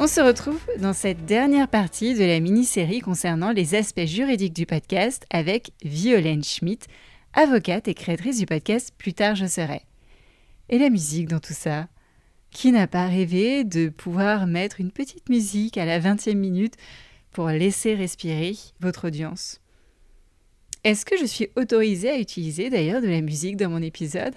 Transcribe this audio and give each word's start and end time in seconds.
On 0.00 0.08
se 0.08 0.20
retrouve 0.20 0.60
dans 0.80 0.92
cette 0.92 1.24
dernière 1.24 1.68
partie 1.68 2.14
de 2.14 2.24
la 2.24 2.40
mini-série 2.40 2.98
concernant 2.98 3.52
les 3.52 3.76
aspects 3.76 4.06
juridiques 4.06 4.52
du 4.52 4.66
podcast 4.66 5.24
avec 5.30 5.70
Violaine 5.84 6.42
Schmidt, 6.42 6.88
avocate 7.32 7.86
et 7.86 7.94
créatrice 7.94 8.38
du 8.38 8.44
podcast 8.44 8.92
Plus 8.98 9.14
tard 9.14 9.36
je 9.36 9.46
serai. 9.46 9.82
Et 10.68 10.78
la 10.78 10.90
musique 10.90 11.28
dans 11.28 11.38
tout 11.38 11.52
ça? 11.52 11.86
Qui 12.50 12.72
n'a 12.72 12.88
pas 12.88 13.06
rêvé 13.06 13.62
de 13.62 13.88
pouvoir 13.88 14.48
mettre 14.48 14.80
une 14.80 14.90
petite 14.90 15.28
musique 15.28 15.78
à 15.78 15.84
la 15.84 16.00
20e 16.00 16.34
minute 16.34 16.74
pour 17.30 17.48
laisser 17.48 17.94
respirer 17.94 18.56
votre 18.80 19.06
audience? 19.06 19.60
Est-ce 20.82 21.06
que 21.06 21.16
je 21.16 21.24
suis 21.24 21.48
autorisée 21.54 22.10
à 22.10 22.18
utiliser 22.18 22.68
d'ailleurs 22.68 23.00
de 23.00 23.08
la 23.08 23.20
musique 23.20 23.56
dans 23.56 23.70
mon 23.70 23.80
épisode? 23.80 24.34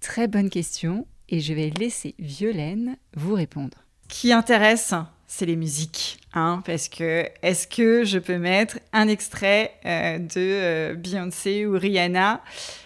Très 0.00 0.28
bonne 0.28 0.48
question 0.48 1.06
et 1.28 1.40
je 1.40 1.54
vais 1.54 1.70
laisser 1.70 2.14
Violaine 2.20 2.96
vous 3.16 3.34
répondre 3.34 3.84
qui 4.12 4.30
intéresse, 4.30 4.92
c'est 5.26 5.46
les 5.46 5.56
musiques. 5.56 6.18
Hein, 6.34 6.62
parce 6.66 6.88
que 6.88 7.24
est-ce 7.42 7.66
que 7.66 8.04
je 8.04 8.18
peux 8.18 8.36
mettre 8.36 8.78
un 8.92 9.08
extrait 9.08 9.72
euh, 9.86 10.18
de 10.18 10.28
euh, 10.36 10.94
Beyoncé 10.94 11.66
ou 11.66 11.78
Rihanna? 11.78 12.42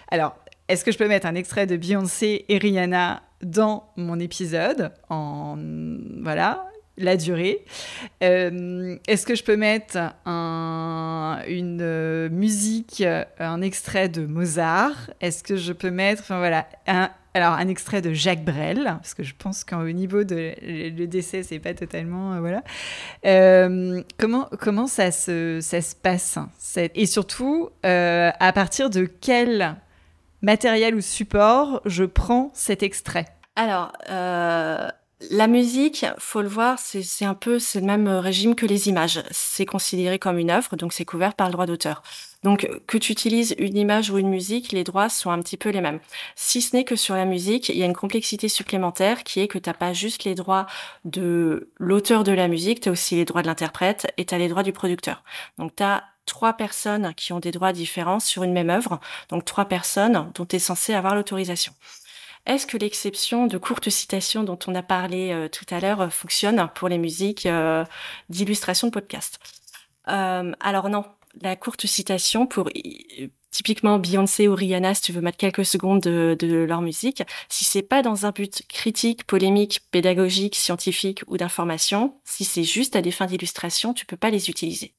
Alors, 0.09 0.35
est-ce 0.69 0.85
que 0.85 0.91
je 0.91 0.97
peux 0.97 1.07
mettre 1.07 1.27
un 1.27 1.35
extrait 1.35 1.67
de 1.67 1.75
Beyoncé 1.75 2.45
et 2.47 2.57
Rihanna 2.57 3.21
dans 3.41 3.91
mon 3.97 4.19
épisode 4.19 4.93
en 5.09 5.57
voilà 6.21 6.65
la 6.97 7.17
durée 7.17 7.63
euh, 8.23 8.97
Est-ce 9.07 9.25
que 9.25 9.35
je 9.35 9.43
peux 9.43 9.57
mettre 9.57 9.97
un, 10.25 11.39
une 11.47 12.29
musique, 12.29 13.03
un 13.39 13.61
extrait 13.61 14.09
de 14.09 14.25
Mozart? 14.25 15.11
Est-ce 15.21 15.43
que 15.43 15.55
je 15.55 15.73
peux 15.73 15.91
mettre, 15.91 16.21
enfin 16.23 16.39
voilà, 16.39 16.67
un, 16.87 17.09
alors, 17.37 17.53
un 17.53 17.67
extrait 17.67 18.01
de 18.01 18.13
Jacques 18.13 18.43
Brel, 18.43 18.83
parce 18.83 19.13
que 19.13 19.21
je 19.21 19.35
pense 19.37 19.63
qu'au 19.63 19.91
niveau 19.91 20.23
de 20.23 20.53
le 20.63 21.05
décès, 21.05 21.43
c'est 21.43 21.59
pas 21.59 21.75
totalement. 21.75 22.33
Euh, 22.33 22.39
voilà. 22.39 22.63
Euh, 23.27 24.01
comment, 24.17 24.49
comment 24.59 24.87
ça 24.87 25.11
se, 25.11 25.59
ça 25.61 25.81
se 25.81 25.95
passe 25.95 26.39
Et 26.95 27.05
surtout, 27.05 27.69
euh, 27.85 28.31
à 28.39 28.53
partir 28.53 28.89
de 28.89 29.05
quel 29.05 29.75
matériel 30.41 30.95
ou 30.95 31.01
support 31.01 31.81
je 31.85 32.05
prends 32.05 32.49
cet 32.55 32.81
extrait? 32.81 33.25
Alors, 33.55 33.93
la 35.31 35.47
musique, 35.47 36.05
faut 36.19 36.43
le 36.43 36.47
voir, 36.47 36.77
c'est 36.77 37.25
un 37.25 37.33
peu 37.33 37.57
c'est 37.57 37.79
le 37.79 37.87
même 37.87 38.07
régime 38.07 38.53
que 38.53 38.67
les 38.67 38.87
images. 38.87 39.23
C'est 39.31 39.65
considéré 39.65 40.19
comme 40.19 40.37
une 40.37 40.51
œuvre, 40.51 40.75
donc 40.75 40.93
c'est 40.93 41.05
couvert 41.05 41.33
par 41.33 41.47
le 41.47 41.53
droit 41.53 41.65
d'auteur. 41.65 42.03
Donc 42.43 42.69
que 42.85 42.97
tu 42.99 43.11
utilises 43.11 43.55
une 43.57 43.77
image 43.77 44.11
ou 44.11 44.19
une 44.19 44.29
musique, 44.29 44.71
les 44.71 44.83
droits 44.83 45.09
sont 45.09 45.31
un 45.31 45.41
petit 45.41 45.57
peu 45.57 45.69
les 45.69 45.81
mêmes. 45.81 45.99
Si 46.35 46.61
ce 46.61 46.75
n'est 46.75 46.83
que 46.83 46.95
sur 46.95 47.15
la 47.15 47.25
musique, 47.25 47.69
il 47.69 47.77
y 47.77 47.83
a 47.83 47.85
une 47.87 47.95
complexité 47.95 48.47
supplémentaire 48.47 49.23
qui 49.23 49.39
est 49.39 49.47
que 49.47 49.57
tu 49.57 49.69
n'as 49.69 49.73
pas 49.73 49.91
juste 49.91 50.23
les 50.23 50.35
droits 50.35 50.67
de 51.03 51.71
l'auteur 51.77 52.23
de 52.23 52.31
la 52.31 52.47
musique, 52.47 52.81
tu 52.81 52.89
as 52.89 52.91
aussi 52.91 53.15
les 53.15 53.25
droits 53.25 53.41
de 53.41 53.47
l'interprète 53.47 54.13
et 54.17 54.25
tu 54.25 54.35
as 54.35 54.37
les 54.37 54.49
droits 54.49 54.63
du 54.63 54.71
producteur. 54.71 55.23
Donc 55.57 55.75
tu 55.75 55.83
as 55.83 56.03
trois 56.27 56.53
personnes 56.53 57.13
qui 57.15 57.33
ont 57.33 57.39
des 57.39 57.51
droits 57.51 57.73
différents 57.73 58.19
sur 58.19 58.43
une 58.43 58.53
même 58.53 58.69
œuvre, 58.69 58.99
donc 59.29 59.45
trois 59.45 59.65
personnes 59.65 60.31
dont 60.35 60.45
tu 60.45 60.57
es 60.57 60.59
censé 60.59 60.93
avoir 60.93 61.15
l'autorisation. 61.15 61.73
Est-ce 62.47 62.65
que 62.65 62.77
l'exception 62.77 63.45
de 63.45 63.57
courte 63.57 63.89
citation 63.89 64.43
dont 64.43 64.57
on 64.67 64.75
a 64.75 64.81
parlé 64.81 65.31
euh, 65.31 65.49
tout 65.49 65.65
à 65.69 65.81
l'heure 65.81 65.99
euh, 65.99 66.09
fonctionne 66.09 66.69
pour 66.75 66.87
les 66.87 66.97
musiques 66.97 67.45
euh, 67.45 67.83
d'illustration 68.29 68.87
de 68.87 68.93
podcast 68.93 69.37
Alors 70.05 70.89
non, 70.89 71.03
la 71.41 71.57
courte 71.57 71.85
citation 71.85 72.47
pour 72.47 72.69
typiquement 73.51 73.99
Beyoncé 73.99 74.47
ou 74.47 74.55
Rihanna, 74.55 74.93
si 74.93 75.01
tu 75.01 75.11
veux 75.11 75.19
mettre 75.19 75.37
quelques 75.37 75.65
secondes 75.65 75.99
de, 75.99 76.37
de 76.39 76.55
leur 76.63 76.81
musique, 76.81 77.21
si 77.49 77.65
c'est 77.65 77.81
pas 77.81 78.01
dans 78.01 78.25
un 78.25 78.31
but 78.31 78.63
critique, 78.69 79.25
polémique, 79.25 79.81
pédagogique, 79.91 80.55
scientifique 80.55 81.23
ou 81.27 81.35
d'information, 81.35 82.15
si 82.23 82.45
c'est 82.45 82.63
juste 82.63 82.95
à 82.95 83.01
des 83.01 83.11
fins 83.11 83.25
d'illustration, 83.25 83.93
tu 83.93 84.05
peux 84.05 84.15
pas 84.15 84.29
les 84.29 84.49
utiliser. 84.49 84.93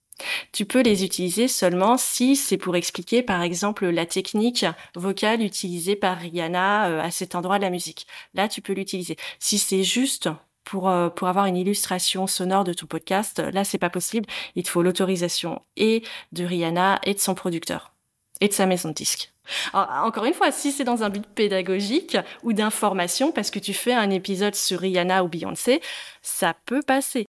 Tu 0.52 0.64
peux 0.64 0.82
les 0.82 1.04
utiliser 1.04 1.48
seulement 1.48 1.96
si 1.96 2.36
c'est 2.36 2.56
pour 2.56 2.76
expliquer, 2.76 3.22
par 3.22 3.42
exemple, 3.42 3.86
la 3.86 4.06
technique 4.06 4.66
vocale 4.94 5.42
utilisée 5.42 5.96
par 5.96 6.18
Rihanna 6.18 6.88
euh, 6.88 7.00
à 7.02 7.10
cet 7.10 7.34
endroit 7.34 7.58
de 7.58 7.64
la 7.64 7.70
musique. 7.70 8.06
Là, 8.34 8.48
tu 8.48 8.60
peux 8.60 8.72
l'utiliser. 8.72 9.16
Si 9.38 9.58
c'est 9.58 9.84
juste 9.84 10.28
pour, 10.64 10.88
euh, 10.88 11.08
pour 11.08 11.28
avoir 11.28 11.46
une 11.46 11.56
illustration 11.56 12.26
sonore 12.26 12.64
de 12.64 12.72
ton 12.72 12.86
podcast, 12.86 13.38
là, 13.38 13.64
c'est 13.64 13.78
pas 13.78 13.90
possible. 13.90 14.26
Il 14.54 14.62
te 14.62 14.70
faut 14.70 14.82
l'autorisation 14.82 15.62
et 15.76 16.02
de 16.32 16.44
Rihanna 16.44 17.00
et 17.04 17.14
de 17.14 17.20
son 17.20 17.34
producteur 17.34 17.92
et 18.40 18.48
de 18.48 18.52
sa 18.52 18.66
maison 18.66 18.90
de 18.90 18.94
disque. 18.94 19.32
encore 19.72 20.24
une 20.24 20.34
fois, 20.34 20.52
si 20.52 20.72
c'est 20.72 20.84
dans 20.84 21.02
un 21.02 21.10
but 21.10 21.26
pédagogique 21.26 22.16
ou 22.42 22.52
d'information, 22.52 23.32
parce 23.32 23.50
que 23.50 23.58
tu 23.58 23.72
fais 23.72 23.94
un 23.94 24.10
épisode 24.10 24.54
sur 24.54 24.80
Rihanna 24.80 25.24
ou 25.24 25.28
Beyoncé, 25.28 25.80
ça 26.22 26.54
peut 26.66 26.82
passer. 26.82 27.26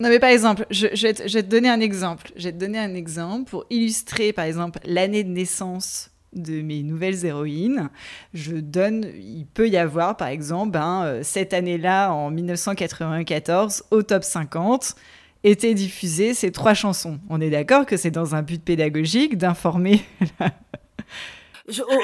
Non, 0.00 0.08
mais 0.10 0.20
par 0.20 0.30
exemple, 0.30 0.64
je, 0.70 0.86
vais 0.86 1.14
te, 1.14 1.40
donner 1.40 1.68
un 1.68 1.80
exemple. 1.80 2.30
Je 2.36 2.44
vais 2.44 2.52
te 2.52 2.58
donner 2.58 2.78
un 2.78 2.94
exemple 2.94 3.50
pour 3.50 3.66
illustrer, 3.68 4.32
par 4.32 4.44
exemple, 4.44 4.78
l'année 4.84 5.24
de 5.24 5.30
naissance 5.30 6.10
de 6.34 6.62
mes 6.62 6.82
nouvelles 6.84 7.24
héroïnes. 7.24 7.88
Je 8.32 8.56
donne, 8.56 9.06
il 9.16 9.46
peut 9.46 9.68
y 9.68 9.76
avoir, 9.76 10.16
par 10.16 10.28
exemple, 10.28 10.70
ben, 10.70 11.02
euh, 11.04 11.20
cette 11.24 11.52
année-là, 11.52 12.12
en 12.12 12.30
1994, 12.30 13.84
au 13.90 14.02
top 14.02 14.22
50, 14.22 14.94
étaient 15.42 15.74
diffusées 15.74 16.34
ces 16.34 16.52
trois 16.52 16.74
chansons. 16.74 17.18
On 17.28 17.40
est 17.40 17.50
d'accord 17.50 17.84
que 17.84 17.96
c'est 17.96 18.10
dans 18.10 18.34
un 18.36 18.42
but 18.42 18.62
pédagogique 18.62 19.36
d'informer 19.36 20.02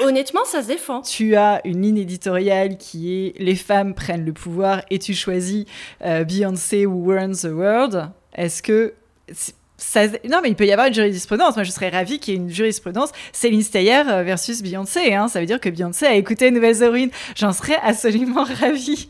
honnêtement, 0.03 0.45
ça 0.45 0.61
se 0.61 0.67
défend. 0.67 1.01
Tu 1.01 1.35
as 1.35 1.61
une 1.65 1.81
ligne 1.81 1.97
éditoriale 1.97 2.77
qui 2.77 3.13
est 3.13 3.39
les 3.39 3.55
femmes 3.55 3.93
prennent 3.93 4.25
le 4.25 4.33
pouvoir 4.33 4.81
et 4.89 4.99
tu 4.99 5.13
choisis 5.13 5.65
euh, 6.03 6.23
Beyoncé 6.23 6.85
ou 6.85 7.05
Runs 7.07 7.33
the 7.33 7.51
World. 7.51 8.09
Est-ce 8.35 8.61
que 8.61 8.93
ça, 9.77 10.07
non, 10.29 10.39
mais 10.41 10.49
il 10.49 10.55
peut 10.55 10.65
y 10.65 10.71
avoir 10.71 10.87
une 10.87 10.93
jurisprudence. 10.93 11.55
Moi, 11.55 11.63
je 11.63 11.71
serais 11.71 11.89
ravie 11.89 12.19
qu'il 12.19 12.33
y 12.33 12.37
ait 12.37 12.39
une 12.39 12.49
jurisprudence 12.49 13.11
Céline 13.33 13.61
Steyer 13.61 14.03
euh, 14.07 14.23
versus 14.23 14.61
Beyoncé. 14.61 15.13
Hein. 15.13 15.27
Ça 15.27 15.39
veut 15.39 15.45
dire 15.45 15.59
que 15.59 15.69
Beyoncé 15.69 16.05
a 16.05 16.13
écouté 16.15 16.49
Nouvelles 16.51 16.81
Héroïnes. 16.81 17.11
J'en 17.35 17.51
serais 17.51 17.77
absolument 17.83 18.45
ravie. 18.61 19.09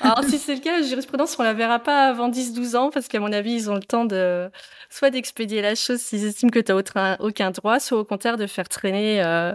Alors, 0.00 0.22
si 0.24 0.38
c'est 0.38 0.54
le 0.54 0.60
cas, 0.60 0.80
la 0.80 0.86
jurisprudence, 0.86 1.36
on 1.38 1.42
la 1.42 1.54
verra 1.54 1.78
pas 1.78 2.08
avant 2.08 2.30
10-12 2.30 2.76
ans, 2.76 2.90
parce 2.90 3.08
qu'à 3.08 3.20
mon 3.20 3.32
avis, 3.32 3.54
ils 3.54 3.70
ont 3.70 3.74
le 3.74 3.82
temps 3.82 4.04
de 4.04 4.50
soit 4.90 5.10
d'expédier 5.10 5.62
la 5.62 5.74
chose 5.74 6.00
s'ils 6.00 6.26
estiment 6.26 6.50
que 6.50 6.58
tu 6.58 6.72
n'as 6.72 7.16
aucun 7.20 7.50
droit, 7.50 7.80
soit 7.80 7.98
au 7.98 8.04
contraire 8.04 8.36
de 8.36 8.46
faire 8.46 8.68
traîner 8.68 9.22
euh, 9.24 9.54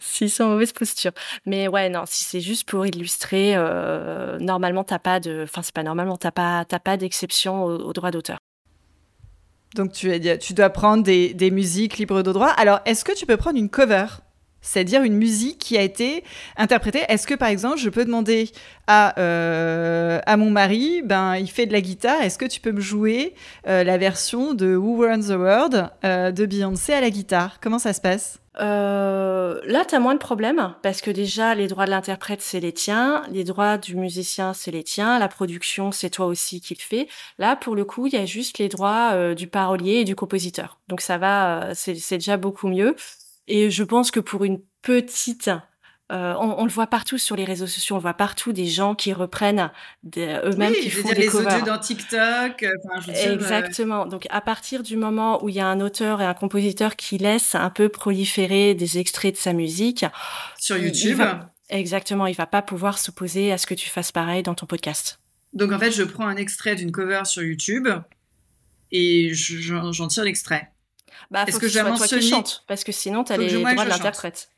s'ils 0.00 0.30
sont 0.30 0.44
en 0.44 0.48
mauvaise 0.50 0.72
posture. 0.72 1.12
Mais 1.46 1.68
ouais, 1.68 1.88
non, 1.88 2.02
si 2.06 2.24
c'est 2.24 2.40
juste 2.40 2.68
pour 2.68 2.86
illustrer, 2.86 3.52
euh, 3.56 4.38
normalement, 4.38 4.84
t'as 4.84 4.98
pas 4.98 5.20
de. 5.20 5.42
Enfin, 5.44 5.62
c'est 5.62 5.74
pas 5.74 5.82
normalement, 5.82 6.16
t'as 6.16 6.30
pas, 6.30 6.64
pas 6.64 6.96
d'exception 6.96 7.64
au, 7.64 7.92
droit 7.92 8.10
d'auteur. 8.10 8.38
Donc, 9.74 9.92
tu, 9.92 10.12
tu 10.40 10.54
dois 10.54 10.70
prendre 10.70 11.02
des, 11.02 11.34
des 11.34 11.50
musiques 11.50 11.98
libres 11.98 12.22
de 12.22 12.32
droit. 12.32 12.50
Alors, 12.50 12.80
est-ce 12.84 13.04
que 13.04 13.12
tu 13.12 13.26
peux 13.26 13.36
prendre 13.36 13.58
une 13.58 13.70
cover? 13.70 14.06
C'est-à-dire 14.64 15.02
une 15.02 15.16
musique 15.16 15.58
qui 15.58 15.78
a 15.78 15.82
été 15.82 16.24
interprétée. 16.56 17.02
Est-ce 17.08 17.26
que 17.26 17.34
par 17.34 17.48
exemple, 17.48 17.78
je 17.78 17.90
peux 17.90 18.04
demander 18.04 18.50
à, 18.86 19.18
euh, 19.20 20.20
à 20.26 20.36
mon 20.36 20.50
mari, 20.50 21.02
ben, 21.04 21.36
il 21.36 21.48
fait 21.48 21.66
de 21.66 21.72
la 21.72 21.80
guitare, 21.80 22.22
est-ce 22.22 22.38
que 22.38 22.46
tu 22.46 22.60
peux 22.60 22.72
me 22.72 22.80
jouer 22.80 23.34
euh, 23.68 23.84
la 23.84 23.98
version 23.98 24.54
de 24.54 24.74
Who 24.74 25.02
Runs 25.02 25.28
the 25.28 25.38
World 25.38 25.90
euh, 26.04 26.32
de 26.32 26.46
Beyoncé 26.46 26.94
à 26.94 27.00
la 27.00 27.10
guitare? 27.10 27.58
Comment 27.60 27.78
ça 27.78 27.92
se 27.92 28.00
passe? 28.00 28.40
Là, 28.56 29.84
tu 29.88 29.94
as 29.94 29.98
moins 29.98 30.14
de 30.14 30.18
problèmes 30.18 30.74
parce 30.82 31.00
que 31.00 31.10
déjà, 31.10 31.54
les 31.54 31.66
droits 31.66 31.86
de 31.86 31.90
l'interprète, 31.90 32.40
c'est 32.40 32.60
les 32.60 32.72
tiens, 32.72 33.24
les 33.30 33.42
droits 33.42 33.78
du 33.78 33.96
musicien, 33.96 34.52
c'est 34.52 34.70
les 34.70 34.84
tiens, 34.84 35.18
la 35.18 35.28
production, 35.28 35.90
c'est 35.90 36.10
toi 36.10 36.26
aussi 36.26 36.60
qui 36.60 36.74
le 36.74 36.82
fais. 36.82 37.08
Là, 37.38 37.56
pour 37.56 37.74
le 37.74 37.84
coup, 37.84 38.06
il 38.06 38.12
y 38.12 38.16
a 38.16 38.26
juste 38.26 38.58
les 38.58 38.68
droits 38.68 39.34
du 39.34 39.48
parolier 39.48 39.94
et 39.94 40.04
du 40.04 40.14
compositeur. 40.14 40.78
Donc 40.88 41.00
ça 41.00 41.18
va, 41.18 41.70
c'est 41.74 41.94
déjà 42.12 42.36
beaucoup 42.36 42.68
mieux. 42.68 42.94
Et 43.46 43.70
je 43.70 43.84
pense 43.84 44.10
que 44.10 44.20
pour 44.20 44.44
une 44.44 44.60
petite 44.82 45.50
euh, 46.12 46.34
on, 46.38 46.60
on, 46.60 46.64
le 46.64 46.70
voit 46.70 46.86
partout 46.86 47.16
sur 47.16 47.34
les 47.34 47.44
réseaux 47.44 47.66
sociaux, 47.66 47.96
on 47.96 47.98
voit 47.98 48.12
partout 48.12 48.52
des 48.52 48.66
gens 48.66 48.94
qui 48.94 49.14
reprennent 49.14 49.70
eux-mêmes 50.16 50.74
qui 50.74 50.90
font 50.90 51.08
des 51.08 51.14
les 51.14 51.26
covers. 51.28 51.54
audios 51.54 51.64
dans 51.64 51.78
TikTok. 51.78 52.62
Euh, 52.62 52.70
je 53.00 53.10
dire, 53.10 53.30
euh, 53.30 53.34
Exactement. 53.34 54.04
Donc 54.04 54.26
à 54.28 54.42
partir 54.42 54.82
du 54.82 54.98
moment 54.98 55.42
où 55.42 55.48
il 55.48 55.54
y 55.54 55.60
a 55.60 55.66
un 55.66 55.80
auteur 55.80 56.20
et 56.20 56.26
un 56.26 56.34
compositeur 56.34 56.96
qui 56.96 57.16
laisse 57.16 57.54
un 57.54 57.70
peu 57.70 57.88
proliférer 57.88 58.74
des 58.74 58.98
extraits 58.98 59.34
de 59.34 59.38
sa 59.40 59.54
musique 59.54 60.04
sur 60.58 60.76
YouTube. 60.76 61.22
exactement, 61.70 62.26
il 62.26 62.36
va 62.36 62.46
pas 62.46 62.60
pouvoir 62.60 62.98
s'opposer 62.98 63.50
à 63.50 63.56
ce 63.56 63.66
que 63.66 63.74
tu 63.74 63.88
fasses 63.88 64.12
pareil 64.12 64.42
dans 64.42 64.54
ton 64.54 64.66
podcast. 64.66 65.20
Donc 65.54 65.72
en 65.72 65.78
fait, 65.78 65.90
je 65.90 66.02
prends 66.02 66.26
un 66.26 66.36
extrait 66.36 66.74
d'une 66.74 66.92
cover 66.92 67.22
sur 67.24 67.42
YouTube 67.42 67.88
et 68.92 69.32
j'en 69.32 70.08
tire 70.08 70.24
l'extrait. 70.24 70.73
Bah, 71.30 71.44
Est-ce 71.46 71.56
que, 71.56 71.62
que 71.62 71.68
je 71.68 71.78
toi 71.80 72.06
qui 72.06 72.28
chante 72.28 72.64
Parce 72.66 72.84
que 72.84 72.92
sinon, 72.92 73.24
tu 73.24 73.32
as 73.32 73.36
les 73.36 73.52
droits 73.52 73.74
de 73.74 73.88
l'interprète. 73.88 74.50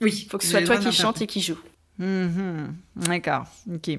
Oui. 0.00 0.22
Il 0.24 0.30
faut 0.30 0.38
que 0.38 0.44
ce 0.44 0.50
soit 0.50 0.62
toi 0.62 0.78
qui 0.78 0.92
chante 0.92 1.20
et 1.22 1.26
qui 1.26 1.40
joue. 1.40 1.58
Mhm. 1.98 2.76
D'accord. 2.96 3.44
Ok. 3.72 3.90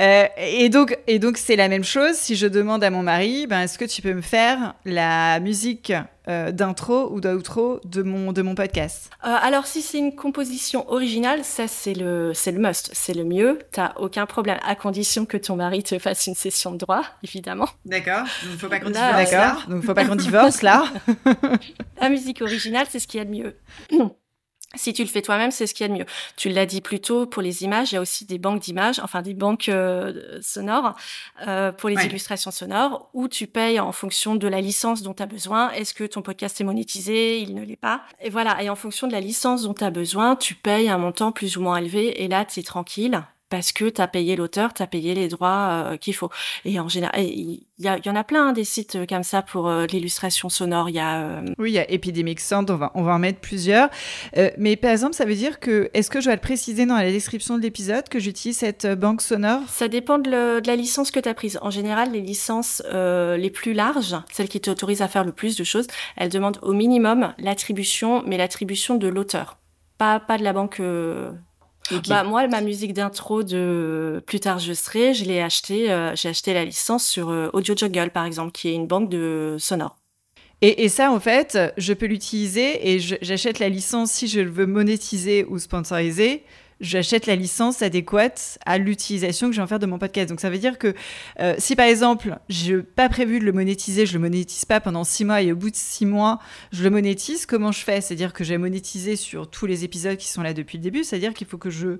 Euh, 0.00 0.26
et 0.38 0.70
donc, 0.70 0.96
et 1.06 1.18
donc 1.18 1.36
c'est 1.36 1.56
la 1.56 1.68
même 1.68 1.84
chose. 1.84 2.14
Si 2.14 2.34
je 2.34 2.46
demande 2.46 2.82
à 2.82 2.90
mon 2.90 3.02
mari, 3.02 3.46
ben, 3.46 3.60
est-ce 3.60 3.78
que 3.78 3.84
tu 3.84 4.00
peux 4.00 4.14
me 4.14 4.22
faire 4.22 4.74
la 4.86 5.40
musique 5.40 5.92
euh, 6.26 6.52
d'intro 6.52 7.12
ou 7.12 7.20
d'outro 7.20 7.80
de 7.84 8.02
mon 8.02 8.32
de 8.32 8.40
mon 8.40 8.54
podcast? 8.54 9.10
Euh, 9.26 9.36
Alors, 9.42 9.66
si 9.66 9.82
c'est 9.82 9.98
une 9.98 10.14
composition 10.14 10.90
originale, 10.90 11.44
ça 11.44 11.68
c'est 11.68 11.92
le 11.92 12.32
c'est 12.34 12.52
le 12.52 12.60
must, 12.60 12.90
c'est 12.94 13.12
le 13.12 13.24
mieux. 13.24 13.58
T'as 13.72 13.92
aucun 13.96 14.24
problème, 14.24 14.58
à 14.66 14.74
condition 14.74 15.26
que 15.26 15.36
ton 15.36 15.56
mari 15.56 15.82
te 15.82 15.98
fasse 15.98 16.26
une 16.26 16.34
session 16.34 16.72
de 16.72 16.78
droit, 16.78 17.04
évidemment. 17.22 17.68
D'accord. 17.84 18.24
Donc 18.48 18.58
faut 18.58 18.68
pas 18.68 18.80
qu'on 18.80 18.90
divorce. 18.90 19.30
D'accord. 19.30 19.64
Donc 19.68 19.84
faut 19.84 19.94
pas 19.94 20.06
qu'on 20.06 20.16
divorce 20.16 20.62
là. 20.62 20.84
la 22.00 22.08
musique 22.08 22.40
originale, 22.40 22.86
c'est 22.88 23.00
ce 23.00 23.06
qu'il 23.06 23.18
y 23.18 23.20
a 23.20 23.26
de 23.26 23.30
mieux. 23.30 23.56
Si 24.76 24.92
tu 24.92 25.02
le 25.02 25.08
fais 25.08 25.20
toi-même, 25.20 25.50
c'est 25.50 25.66
ce 25.66 25.74
qu'il 25.74 25.84
y 25.84 25.90
a 25.90 25.92
de 25.92 25.98
mieux. 25.98 26.06
Tu 26.36 26.48
l'as 26.48 26.64
dit 26.64 26.80
plus 26.80 27.00
tôt, 27.00 27.26
pour 27.26 27.42
les 27.42 27.64
images, 27.64 27.90
il 27.90 27.96
y 27.96 27.98
a 27.98 28.00
aussi 28.00 28.24
des 28.24 28.38
banques 28.38 28.60
d'images, 28.60 29.00
enfin 29.00 29.20
des 29.20 29.34
banques 29.34 29.68
euh, 29.68 30.38
sonores 30.42 30.94
euh, 31.46 31.72
pour 31.72 31.88
les 31.88 32.04
illustrations 32.06 32.52
sonores, 32.52 33.10
où 33.12 33.26
tu 33.26 33.48
payes 33.48 33.80
en 33.80 33.90
fonction 33.90 34.36
de 34.36 34.46
la 34.46 34.60
licence 34.60 35.02
dont 35.02 35.12
tu 35.12 35.24
as 35.24 35.26
besoin. 35.26 35.70
Est-ce 35.72 35.92
que 35.92 36.04
ton 36.04 36.22
podcast 36.22 36.60
est 36.60 36.64
monétisé? 36.64 37.40
Il 37.40 37.56
ne 37.56 37.64
l'est 37.64 37.74
pas. 37.74 38.02
Et 38.20 38.30
voilà, 38.30 38.62
et 38.62 38.70
en 38.70 38.76
fonction 38.76 39.08
de 39.08 39.12
la 39.12 39.20
licence 39.20 39.62
dont 39.62 39.74
tu 39.74 39.82
as 39.82 39.90
besoin, 39.90 40.36
tu 40.36 40.54
payes 40.54 40.88
un 40.88 40.98
montant 40.98 41.32
plus 41.32 41.56
ou 41.56 41.62
moins 41.62 41.76
élevé, 41.76 42.22
et 42.22 42.28
là, 42.28 42.44
tu 42.44 42.60
es 42.60 42.62
tranquille 42.62 43.20
parce 43.50 43.72
que 43.72 43.90
tu 43.90 44.00
as 44.00 44.08
payé 44.08 44.36
l'auteur, 44.36 44.72
tu 44.72 44.82
as 44.82 44.86
payé 44.86 45.14
les 45.14 45.28
droits 45.28 45.84
euh, 45.90 45.96
qu'il 45.96 46.14
faut. 46.14 46.30
Et 46.64 46.78
en 46.80 46.88
général, 46.88 47.20
il 47.20 47.60
y, 47.78 47.84
y, 47.84 48.08
en 48.10 48.16
a 48.16 48.24
plein 48.24 48.48
hein, 48.48 48.52
des 48.52 48.64
sites 48.64 48.94
euh, 48.94 49.06
comme 49.06 49.24
ça 49.24 49.42
pour 49.42 49.68
euh, 49.68 49.86
l'illustration 49.86 50.48
sonore. 50.48 50.88
Il 50.88 50.94
y 50.94 51.00
a 51.00 51.42
Oui, 51.58 51.72
il 51.72 51.74
y 51.74 51.78
a 51.78 51.90
Epidemic 51.90 52.40
Sound, 52.40 52.70
on 52.70 52.76
va, 52.76 52.92
on 52.94 53.02
va 53.02 53.14
en 53.14 53.18
mettre 53.18 53.40
plusieurs. 53.40 53.90
mais 54.56 54.76
par 54.76 54.92
exemple, 54.92 55.14
ça 55.14 55.24
veut 55.24 55.34
dire 55.34 55.58
que, 55.58 55.90
est-ce 55.92 56.10
que 56.10 56.20
je 56.20 56.26
dois 56.26 56.34
le 56.34 56.40
préciser 56.40 56.86
dans 56.86 56.96
la 56.96 57.10
description 57.10 57.58
de 57.58 57.62
l'épisode 57.62 58.08
que 58.08 58.20
j'utilise 58.20 58.58
cette 58.58 58.86
banque 58.86 59.20
sonore? 59.20 59.62
Ça 59.68 59.88
dépend 59.88 60.18
de, 60.18 60.60
de, 60.60 60.66
la 60.66 60.76
licence 60.76 61.10
que 61.10 61.18
tu 61.18 61.28
as 61.28 61.34
prise. 61.34 61.58
En 61.60 61.70
général, 61.70 62.12
les 62.12 62.20
licences 62.20 62.82
les 62.90 63.50
plus 63.50 63.72
larges, 63.72 64.16
celles 64.32 64.48
qui 64.48 64.60
t'autorisent 64.60 65.02
à 65.02 65.08
faire 65.08 65.24
le 65.24 65.32
plus 65.32 65.56
de 65.56 65.64
choses, 65.64 65.88
elles 66.16 66.30
demandent 66.30 66.58
au 66.62 66.72
minimum 66.72 67.34
l'attribution, 67.38 68.22
mais 68.26 68.36
l'attribution 68.36 68.96
de 68.96 69.08
l'auteur. 69.08 69.58
Pas, 69.98 70.20
pas 70.20 70.38
de 70.38 70.44
la 70.44 70.52
banque 70.52 70.80
bah, 72.08 72.24
moi, 72.24 72.46
ma 72.48 72.60
musique 72.60 72.92
d'intro 72.92 73.42
de 73.42 74.22
Plus 74.26 74.40
tard 74.40 74.58
je 74.58 74.72
serai, 74.72 75.14
je 75.14 75.24
l'ai 75.24 75.40
acheté, 75.40 75.90
euh, 75.90 76.14
j'ai 76.14 76.28
acheté 76.28 76.54
la 76.54 76.64
licence 76.64 77.06
sur 77.06 77.30
euh, 77.30 77.48
Audio 77.52 77.74
Jungle, 77.76 78.10
par 78.10 78.24
exemple, 78.24 78.52
qui 78.52 78.68
est 78.68 78.74
une 78.74 78.86
banque 78.86 79.08
de 79.08 79.56
sonore. 79.58 79.96
Et, 80.62 80.84
et 80.84 80.88
ça, 80.88 81.10
en 81.10 81.20
fait, 81.20 81.58
je 81.78 81.92
peux 81.92 82.06
l'utiliser 82.06 82.92
et 82.92 82.98
j'achète 82.98 83.58
la 83.58 83.68
licence 83.68 84.10
si 84.10 84.28
je 84.28 84.40
veux 84.40 84.66
monétiser 84.66 85.44
ou 85.48 85.58
sponsoriser 85.58 86.44
j'achète 86.80 87.26
la 87.26 87.36
licence 87.36 87.82
adéquate 87.82 88.58
à 88.66 88.78
l'utilisation 88.78 89.48
que 89.48 89.52
je 89.52 89.60
vais 89.60 89.64
en 89.64 89.66
faire 89.66 89.78
de 89.78 89.86
mon 89.86 89.98
podcast. 89.98 90.28
Donc 90.28 90.40
ça 90.40 90.50
veut 90.50 90.58
dire 90.58 90.78
que 90.78 90.94
euh, 91.40 91.54
si 91.58 91.76
par 91.76 91.86
exemple, 91.86 92.38
je 92.48 92.76
n'ai 92.76 92.82
pas 92.82 93.08
prévu 93.08 93.38
de 93.38 93.44
le 93.44 93.52
monétiser, 93.52 94.06
je 94.06 94.14
le 94.14 94.20
monétise 94.20 94.64
pas 94.64 94.80
pendant 94.80 95.04
six 95.04 95.24
mois 95.24 95.42
et 95.42 95.52
au 95.52 95.56
bout 95.56 95.70
de 95.70 95.76
six 95.76 96.06
mois, 96.06 96.38
je 96.72 96.82
le 96.82 96.90
monétise, 96.90 97.46
comment 97.46 97.72
je 97.72 97.80
fais? 97.80 98.00
C'est-à-dire 98.00 98.32
que 98.32 98.44
j'ai 98.44 98.58
monétisé 98.58 99.16
sur 99.16 99.48
tous 99.48 99.66
les 99.66 99.84
épisodes 99.84 100.16
qui 100.16 100.28
sont 100.28 100.42
là 100.42 100.54
depuis 100.54 100.78
le 100.78 100.82
début, 100.82 101.04
c'est-à-dire 101.04 101.34
qu'il 101.34 101.46
faut 101.46 101.58
que 101.58 101.70
je 101.70 101.98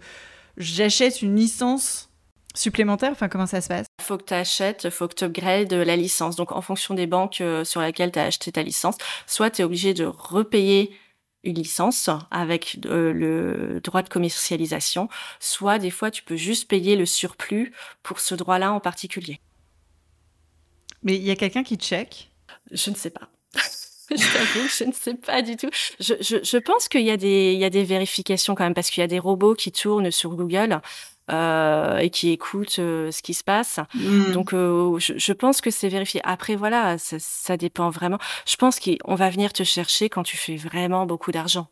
j'achète 0.56 1.22
une 1.22 1.36
licence 1.36 2.10
supplémentaire? 2.54 3.10
Enfin, 3.12 3.28
comment 3.28 3.46
ça 3.46 3.60
se 3.60 3.68
passe? 3.68 3.86
Faut 4.02 4.18
que 4.18 4.24
tu 4.24 4.34
achètes, 4.34 4.90
faut 4.90 5.08
que 5.08 5.14
tu 5.14 5.24
upgrades 5.24 5.72
la 5.72 5.96
licence. 5.96 6.36
Donc, 6.36 6.52
en 6.52 6.60
fonction 6.60 6.94
des 6.94 7.06
banques 7.06 7.40
euh, 7.40 7.64
sur 7.64 7.80
lesquelles 7.80 8.12
tu 8.12 8.18
as 8.18 8.24
acheté 8.24 8.52
ta 8.52 8.62
licence, 8.62 8.96
soit 9.26 9.50
tu 9.50 9.62
es 9.62 9.64
obligé 9.64 9.94
de 9.94 10.04
repayer 10.04 10.92
une 11.44 11.56
licence 11.56 12.10
avec 12.30 12.78
euh, 12.86 13.12
le 13.12 13.80
droit 13.80 14.02
de 14.02 14.08
commercialisation, 14.08 15.08
soit 15.38 15.78
des 15.78 15.90
fois 15.90 16.10
tu 16.10 16.22
peux 16.22 16.36
juste 16.36 16.68
payer 16.68 16.96
le 16.96 17.06
surplus 17.06 17.72
pour 18.02 18.20
ce 18.20 18.34
droit-là 18.34 18.72
en 18.72 18.80
particulier. 18.80 19.40
Mais 21.02 21.16
il 21.16 21.22
y 21.22 21.30
a 21.30 21.36
quelqu'un 21.36 21.62
qui 21.62 21.76
check? 21.76 22.30
Je 22.70 22.90
ne 22.90 22.94
sais 22.94 23.10
pas. 23.10 23.30
je 24.10 24.32
t'avoue, 24.32 24.68
je 24.68 24.84
ne 24.84 24.92
sais 24.92 25.14
pas 25.14 25.40
du 25.42 25.56
tout. 25.56 25.70
Je, 25.98 26.14
je, 26.20 26.36
je 26.42 26.56
pense 26.58 26.88
qu'il 26.88 27.02
y, 27.02 27.10
a 27.10 27.16
des, 27.16 27.52
il 27.54 27.58
y 27.58 27.64
a 27.64 27.70
des 27.70 27.84
vérifications 27.84 28.54
quand 28.54 28.64
même, 28.64 28.74
parce 28.74 28.90
qu'il 28.90 29.00
y 29.00 29.04
a 29.04 29.08
des 29.08 29.18
robots 29.18 29.54
qui 29.54 29.72
tournent 29.72 30.10
sur 30.10 30.30
Google 30.34 30.80
euh, 31.30 31.98
et 31.98 32.10
qui 32.10 32.30
écoutent 32.30 32.78
euh, 32.78 33.10
ce 33.10 33.22
qui 33.22 33.34
se 33.34 33.44
passe. 33.44 33.78
Mm. 33.94 34.32
Donc, 34.32 34.52
euh, 34.52 34.98
je, 34.98 35.14
je, 35.16 35.32
pense 35.32 35.60
que 35.60 35.70
c'est 35.70 35.88
vérifié. 35.88 36.20
Après, 36.24 36.56
voilà, 36.56 36.98
ça, 36.98 37.16
ça, 37.18 37.56
dépend 37.56 37.90
vraiment. 37.90 38.18
Je 38.46 38.56
pense 38.56 38.78
qu'on 38.80 39.14
va 39.14 39.30
venir 39.30 39.52
te 39.52 39.62
chercher 39.62 40.08
quand 40.08 40.22
tu 40.22 40.36
fais 40.36 40.56
vraiment 40.56 41.06
beaucoup 41.06 41.32
d'argent. 41.32 41.68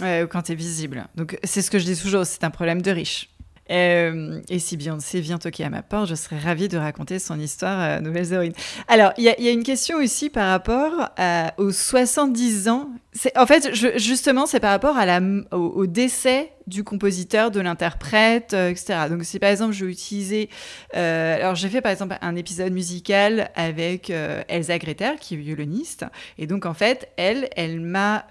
Ouais, 0.00 0.22
ou 0.22 0.28
quand 0.28 0.42
tu 0.42 0.52
es 0.52 0.54
visible. 0.54 1.06
Donc, 1.16 1.38
c'est 1.44 1.62
ce 1.62 1.70
que 1.70 1.78
je 1.78 1.84
dis 1.84 2.00
toujours, 2.00 2.24
c'est 2.24 2.44
un 2.44 2.50
problème 2.50 2.82
de 2.82 2.90
riche. 2.90 3.28
Euh, 3.70 4.40
et 4.48 4.58
si 4.58 4.76
Beyoncé 4.76 5.20
vient 5.20 5.38
toquer 5.38 5.64
à 5.64 5.70
ma 5.70 5.82
porte, 5.82 6.08
je 6.08 6.14
serais 6.14 6.38
ravie 6.38 6.68
de 6.68 6.76
raconter 6.76 7.18
son 7.18 7.38
histoire 7.38 7.78
à 7.78 8.00
Nouvelles 8.00 8.32
Héroïnes. 8.32 8.52
Alors, 8.88 9.12
il 9.16 9.24
y, 9.24 9.42
y, 9.42 9.48
a 9.48 9.52
une 9.52 9.62
question 9.62 9.98
aussi 9.98 10.28
par 10.28 10.48
rapport 10.48 11.10
à, 11.16 11.54
aux 11.56 11.70
70 11.70 12.68
ans. 12.68 12.90
En 13.34 13.44
fait, 13.44 13.74
justement, 13.98 14.46
c'est 14.46 14.60
par 14.60 14.70
rapport 14.70 14.96
à 14.96 15.20
au, 15.50 15.86
décès 15.86 16.52
du 16.68 16.84
compositeur, 16.84 17.50
de 17.50 17.58
l'interprète, 17.58 18.54
euh, 18.54 18.70
etc. 18.70 19.08
Donc 19.10 19.24
si 19.24 19.40
par 19.40 19.50
exemple 19.50 19.72
je 19.72 19.84
vais 19.84 19.90
utiliser... 19.90 20.48
Euh, 20.94 21.34
alors 21.34 21.56
j'ai 21.56 21.68
fait 21.68 21.80
par 21.80 21.90
exemple 21.90 22.16
un 22.20 22.36
épisode 22.36 22.72
musical 22.72 23.50
avec 23.56 24.10
euh, 24.10 24.42
Elsa 24.46 24.78
Greter, 24.78 25.14
qui 25.20 25.34
est 25.34 25.38
violoniste, 25.38 26.06
et 26.38 26.46
donc 26.46 26.66
en 26.66 26.74
fait, 26.74 27.08
elle, 27.16 27.48
elle 27.56 27.80
m'a 27.80 28.26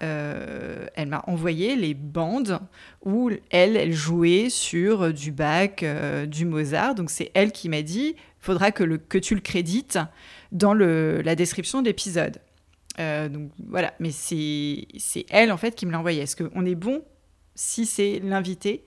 envoyé 1.26 1.76
les 1.76 1.92
bandes 1.92 2.58
où 3.04 3.30
elle, 3.50 3.76
elle 3.76 3.92
jouait 3.92 4.48
sur 4.48 5.12
du 5.12 5.30
Bach, 5.30 5.84
du 6.26 6.46
Mozart. 6.46 6.94
Donc 6.94 7.10
c'est 7.10 7.30
elle 7.34 7.52
qui 7.52 7.68
m'a 7.68 7.82
dit, 7.82 8.16
faudra 8.38 8.72
que, 8.72 8.84
le, 8.84 8.96
que 8.96 9.18
tu 9.18 9.34
le 9.34 9.42
crédites 9.42 9.98
dans 10.52 10.72
la 10.72 11.34
description 11.34 11.82
de 11.82 11.88
l'épisode. 11.88 12.38
Euh, 12.98 13.28
donc 13.28 13.50
voilà, 13.68 13.94
mais 14.00 14.10
c'est 14.10 14.86
elle 15.30 15.52
en 15.52 15.56
fait 15.56 15.74
qui 15.74 15.86
me 15.86 15.92
l'a 15.92 15.98
envoyé. 15.98 16.22
Est-ce 16.22 16.36
qu'on 16.36 16.64
est 16.66 16.74
bon 16.74 17.02
si 17.54 17.86
c'est 17.86 18.20
l'invité 18.20 18.84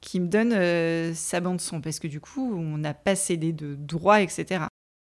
qui 0.00 0.20
me 0.20 0.26
donne 0.26 0.52
euh, 0.52 1.14
sa 1.14 1.40
bande 1.40 1.60
son? 1.60 1.80
Parce 1.80 1.98
que 1.98 2.08
du 2.08 2.20
coup 2.20 2.54
on 2.54 2.78
n'a 2.78 2.94
pas 2.94 3.16
cédé 3.16 3.52
de 3.52 3.74
droit 3.74 4.20
etc. 4.20 4.64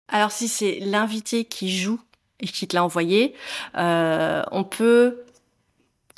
Alors 0.08 0.32
si 0.32 0.48
c'est 0.48 0.80
l'invité 0.80 1.44
qui 1.44 1.74
joue 1.76 2.00
et 2.40 2.46
qui 2.46 2.66
te 2.66 2.74
l'a 2.74 2.84
envoyé, 2.84 3.34
euh, 3.76 4.42
on 4.50 4.64
peut 4.64 5.24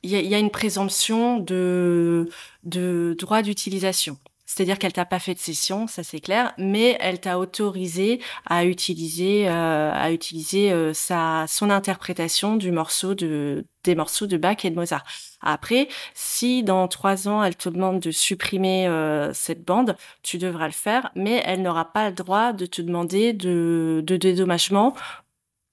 il 0.05 0.11
y, 0.11 0.17
y, 0.27 0.35
a 0.35 0.39
une 0.39 0.51
présomption 0.51 1.39
de, 1.39 2.29
de 2.65 3.15
droit 3.21 3.43
d'utilisation. 3.43 4.19
C'est-à-dire 4.55 4.79
qu'elle 4.79 4.93
t'a 4.93 5.07
pas 5.07 5.19
fait 5.19 5.33
de 5.33 5.39
session, 5.39 5.87
ça 5.87 6.03
c'est 6.03 6.21
clair, 6.21 6.53
mais 6.59 6.99
elle 7.01 7.19
t'a 7.19 7.39
autorisé 7.39 8.21
à 8.45 8.67
utiliser, 8.67 9.49
euh, 9.49 9.91
à 9.95 10.13
utiliser 10.13 10.71
euh, 10.71 10.93
sa, 10.93 11.47
son 11.49 11.71
interprétation 11.71 12.57
du 12.57 12.71
morceau 12.71 13.15
de, 13.15 13.65
des 13.83 13.95
morceaux 13.95 14.27
de 14.27 14.37
Bach 14.37 14.63
et 14.65 14.69
de 14.69 14.75
Mozart. 14.75 15.05
Après, 15.41 15.89
si 16.13 16.63
dans 16.63 16.87
trois 16.87 17.29
ans 17.29 17.43
elle 17.43 17.57
te 17.57 17.71
demande 17.71 18.01
de 18.01 18.11
supprimer 18.11 18.87
euh, 18.89 19.33
cette 19.33 19.65
bande, 19.65 19.97
tu 20.23 20.37
devras 20.37 20.67
le 20.67 20.73
faire, 20.73 21.11
mais 21.17 21.43
elle 21.47 21.63
n'aura 21.63 21.91
pas 21.91 22.11
le 22.11 22.15
droit 22.15 22.53
de 22.53 22.67
te 22.67 22.83
demander 22.83 23.33
de, 23.33 24.03
de 24.07 24.17
dédommagement 24.19 24.95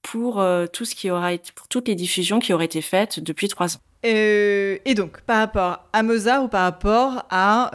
pour 0.00 0.42
tout 0.72 0.86
ce 0.86 0.94
qui 0.94 1.10
aura 1.10 1.34
été, 1.34 1.52
pour 1.54 1.68
toutes 1.68 1.86
les 1.86 1.94
diffusions 1.94 2.38
qui 2.38 2.54
auraient 2.54 2.64
été 2.64 2.80
faites 2.80 3.20
depuis 3.20 3.48
trois 3.48 3.76
ans. 3.76 3.80
et 4.02 4.94
donc, 4.96 5.20
par 5.20 5.36
rapport 5.36 5.84
à 5.92 6.02
Mozart 6.02 6.44
ou 6.44 6.48
par 6.48 6.62
rapport 6.62 7.26
à 7.28 7.70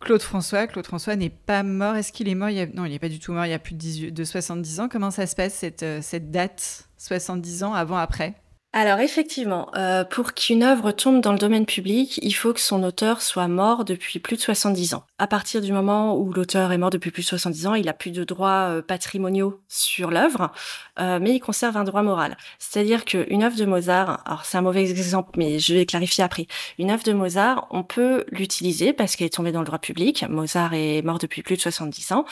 Claude 0.00 0.22
François, 0.22 0.66
Claude 0.66 0.86
François 0.86 1.16
n'est 1.16 1.30
pas 1.30 1.62
mort. 1.62 1.96
Est-ce 1.96 2.12
qu'il 2.12 2.28
est 2.28 2.34
mort 2.34 2.50
Non, 2.74 2.84
il 2.84 2.90
n'est 2.90 2.98
pas 2.98 3.08
du 3.08 3.18
tout 3.18 3.32
mort. 3.32 3.46
Il 3.46 3.50
y 3.50 3.54
a 3.54 3.58
plus 3.58 3.74
de, 3.74 4.10
de 4.10 4.24
70 4.24 4.80
ans. 4.80 4.88
Comment 4.88 5.10
ça 5.10 5.26
se 5.26 5.34
passe 5.34 5.54
cette, 5.54 5.84
cette 6.02 6.30
date 6.30 6.88
70 6.98 7.64
ans 7.64 7.74
avant, 7.74 7.96
après? 7.96 8.34
Alors 8.72 9.00
effectivement, 9.00 9.70
euh, 9.74 10.04
pour 10.04 10.34
qu'une 10.34 10.62
œuvre 10.62 10.92
tombe 10.92 11.22
dans 11.22 11.32
le 11.32 11.38
domaine 11.38 11.64
public, 11.64 12.20
il 12.22 12.32
faut 12.32 12.52
que 12.52 12.60
son 12.60 12.82
auteur 12.82 13.22
soit 13.22 13.48
mort 13.48 13.86
depuis 13.86 14.18
plus 14.18 14.36
de 14.36 14.42
70 14.42 14.92
ans. 14.92 15.04
À 15.18 15.26
partir 15.26 15.62
du 15.62 15.72
moment 15.72 16.14
où 16.18 16.30
l'auteur 16.30 16.70
est 16.72 16.76
mort 16.76 16.90
depuis 16.90 17.10
plus 17.10 17.22
de 17.22 17.26
70 17.26 17.66
ans, 17.68 17.74
il 17.74 17.88
a 17.88 17.94
plus 17.94 18.10
de 18.10 18.22
droits 18.22 18.68
euh, 18.68 18.82
patrimoniaux 18.82 19.62
sur 19.66 20.10
l'œuvre, 20.10 20.52
euh, 20.98 21.18
mais 21.22 21.34
il 21.34 21.40
conserve 21.40 21.78
un 21.78 21.84
droit 21.84 22.02
moral. 22.02 22.36
C'est-à-dire 22.58 23.06
qu'une 23.06 23.42
œuvre 23.42 23.56
de 23.56 23.64
Mozart, 23.64 24.22
alors 24.26 24.44
c'est 24.44 24.58
un 24.58 24.62
mauvais 24.62 24.90
exemple, 24.90 25.30
mais 25.38 25.58
je 25.58 25.72
vais 25.72 25.86
clarifier 25.86 26.22
après. 26.22 26.46
Une 26.78 26.90
œuvre 26.90 27.02
de 27.02 27.14
Mozart, 27.14 27.68
on 27.70 27.82
peut 27.82 28.26
l'utiliser 28.30 28.92
parce 28.92 29.16
qu'elle 29.16 29.28
est 29.28 29.30
tombée 29.30 29.52
dans 29.52 29.60
le 29.60 29.66
droit 29.66 29.78
public. 29.78 30.26
Mozart 30.28 30.74
est 30.74 31.00
mort 31.00 31.18
depuis 31.18 31.42
plus 31.42 31.56
de 31.56 31.62
70 31.62 32.12
ans. 32.12 32.26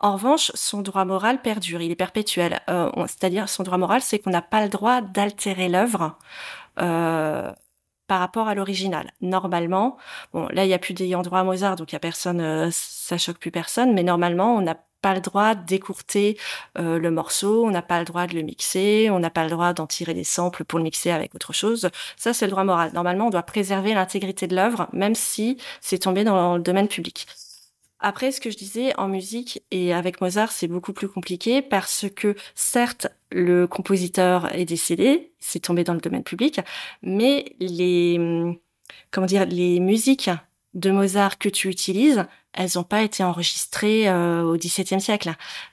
En 0.00 0.12
revanche, 0.12 0.52
son 0.54 0.80
droit 0.82 1.04
moral 1.04 1.42
perdure, 1.42 1.80
il 1.80 1.90
est 1.90 1.96
perpétuel. 1.96 2.60
Euh, 2.70 2.90
c'est-à-dire, 3.08 3.48
son 3.48 3.64
droit 3.64 3.78
moral, 3.78 4.00
c'est 4.00 4.20
qu'on 4.20 4.30
n'a 4.30 4.42
pas 4.42 4.62
le 4.62 4.68
droit 4.68 5.00
d'altérer 5.00 5.68
l'œuvre 5.68 6.16
euh, 6.80 7.52
par 8.06 8.20
rapport 8.20 8.46
à 8.48 8.54
l'original. 8.54 9.10
Normalement, 9.20 9.96
bon, 10.32 10.46
là, 10.52 10.64
il 10.64 10.68
n'y 10.68 10.74
a 10.74 10.78
plus 10.78 10.94
d'ayant 10.94 11.22
droit 11.22 11.40
à 11.40 11.44
Mozart, 11.44 11.76
donc 11.76 11.92
il 11.92 11.94
y 11.94 11.96
a 11.96 12.00
personne, 12.00 12.40
euh, 12.40 12.68
ça 12.72 13.18
choque 13.18 13.38
plus 13.38 13.50
personne, 13.50 13.92
mais 13.92 14.04
normalement, 14.04 14.56
on 14.56 14.60
n'a 14.60 14.76
pas 15.00 15.14
le 15.14 15.20
droit 15.20 15.54
d'écourter 15.54 16.36
le 16.74 17.08
morceau, 17.10 17.64
on 17.64 17.70
n'a 17.70 17.82
pas 17.82 18.00
le 18.00 18.04
droit 18.04 18.26
de 18.26 18.34
le 18.34 18.42
mixer, 18.42 19.10
on 19.10 19.20
n'a 19.20 19.30
pas 19.30 19.44
le 19.44 19.50
droit 19.50 19.72
d'en 19.72 19.86
tirer 19.86 20.12
des 20.12 20.24
samples 20.24 20.64
pour 20.64 20.80
le 20.80 20.82
mixer 20.84 21.12
avec 21.12 21.36
autre 21.36 21.52
chose. 21.52 21.88
Ça, 22.16 22.32
c'est 22.34 22.46
le 22.46 22.50
droit 22.50 22.64
moral. 22.64 22.90
Normalement, 22.94 23.28
on 23.28 23.30
doit 23.30 23.44
préserver 23.44 23.94
l'intégrité 23.94 24.48
de 24.48 24.56
l'œuvre, 24.56 24.88
même 24.92 25.14
si 25.14 25.56
c'est 25.80 25.98
tombé 25.98 26.24
dans 26.24 26.56
le 26.56 26.62
domaine 26.62 26.88
public. 26.88 27.28
Après, 28.00 28.30
ce 28.30 28.40
que 28.40 28.50
je 28.50 28.56
disais, 28.56 28.96
en 28.96 29.08
musique 29.08 29.62
et 29.70 29.92
avec 29.92 30.20
Mozart, 30.20 30.52
c'est 30.52 30.68
beaucoup 30.68 30.92
plus 30.92 31.08
compliqué 31.08 31.62
parce 31.62 32.06
que 32.14 32.36
certes, 32.54 33.08
le 33.32 33.66
compositeur 33.66 34.54
est 34.54 34.64
décédé, 34.64 35.32
c'est 35.40 35.60
tombé 35.60 35.82
dans 35.84 35.94
le 35.94 36.00
domaine 36.00 36.22
public, 36.22 36.60
mais 37.02 37.56
les, 37.58 38.56
comment 39.10 39.26
dire, 39.26 39.46
les 39.46 39.80
musiques 39.80 40.30
de 40.74 40.90
Mozart 40.90 41.38
que 41.38 41.48
tu 41.48 41.68
utilises, 41.68 42.24
elles 42.52 42.70
n'ont 42.76 42.84
pas 42.84 43.02
été 43.02 43.24
enregistrées 43.24 44.08
euh, 44.08 44.42
au 44.42 44.56
XVIIe 44.56 45.00
siècle. 45.00 45.30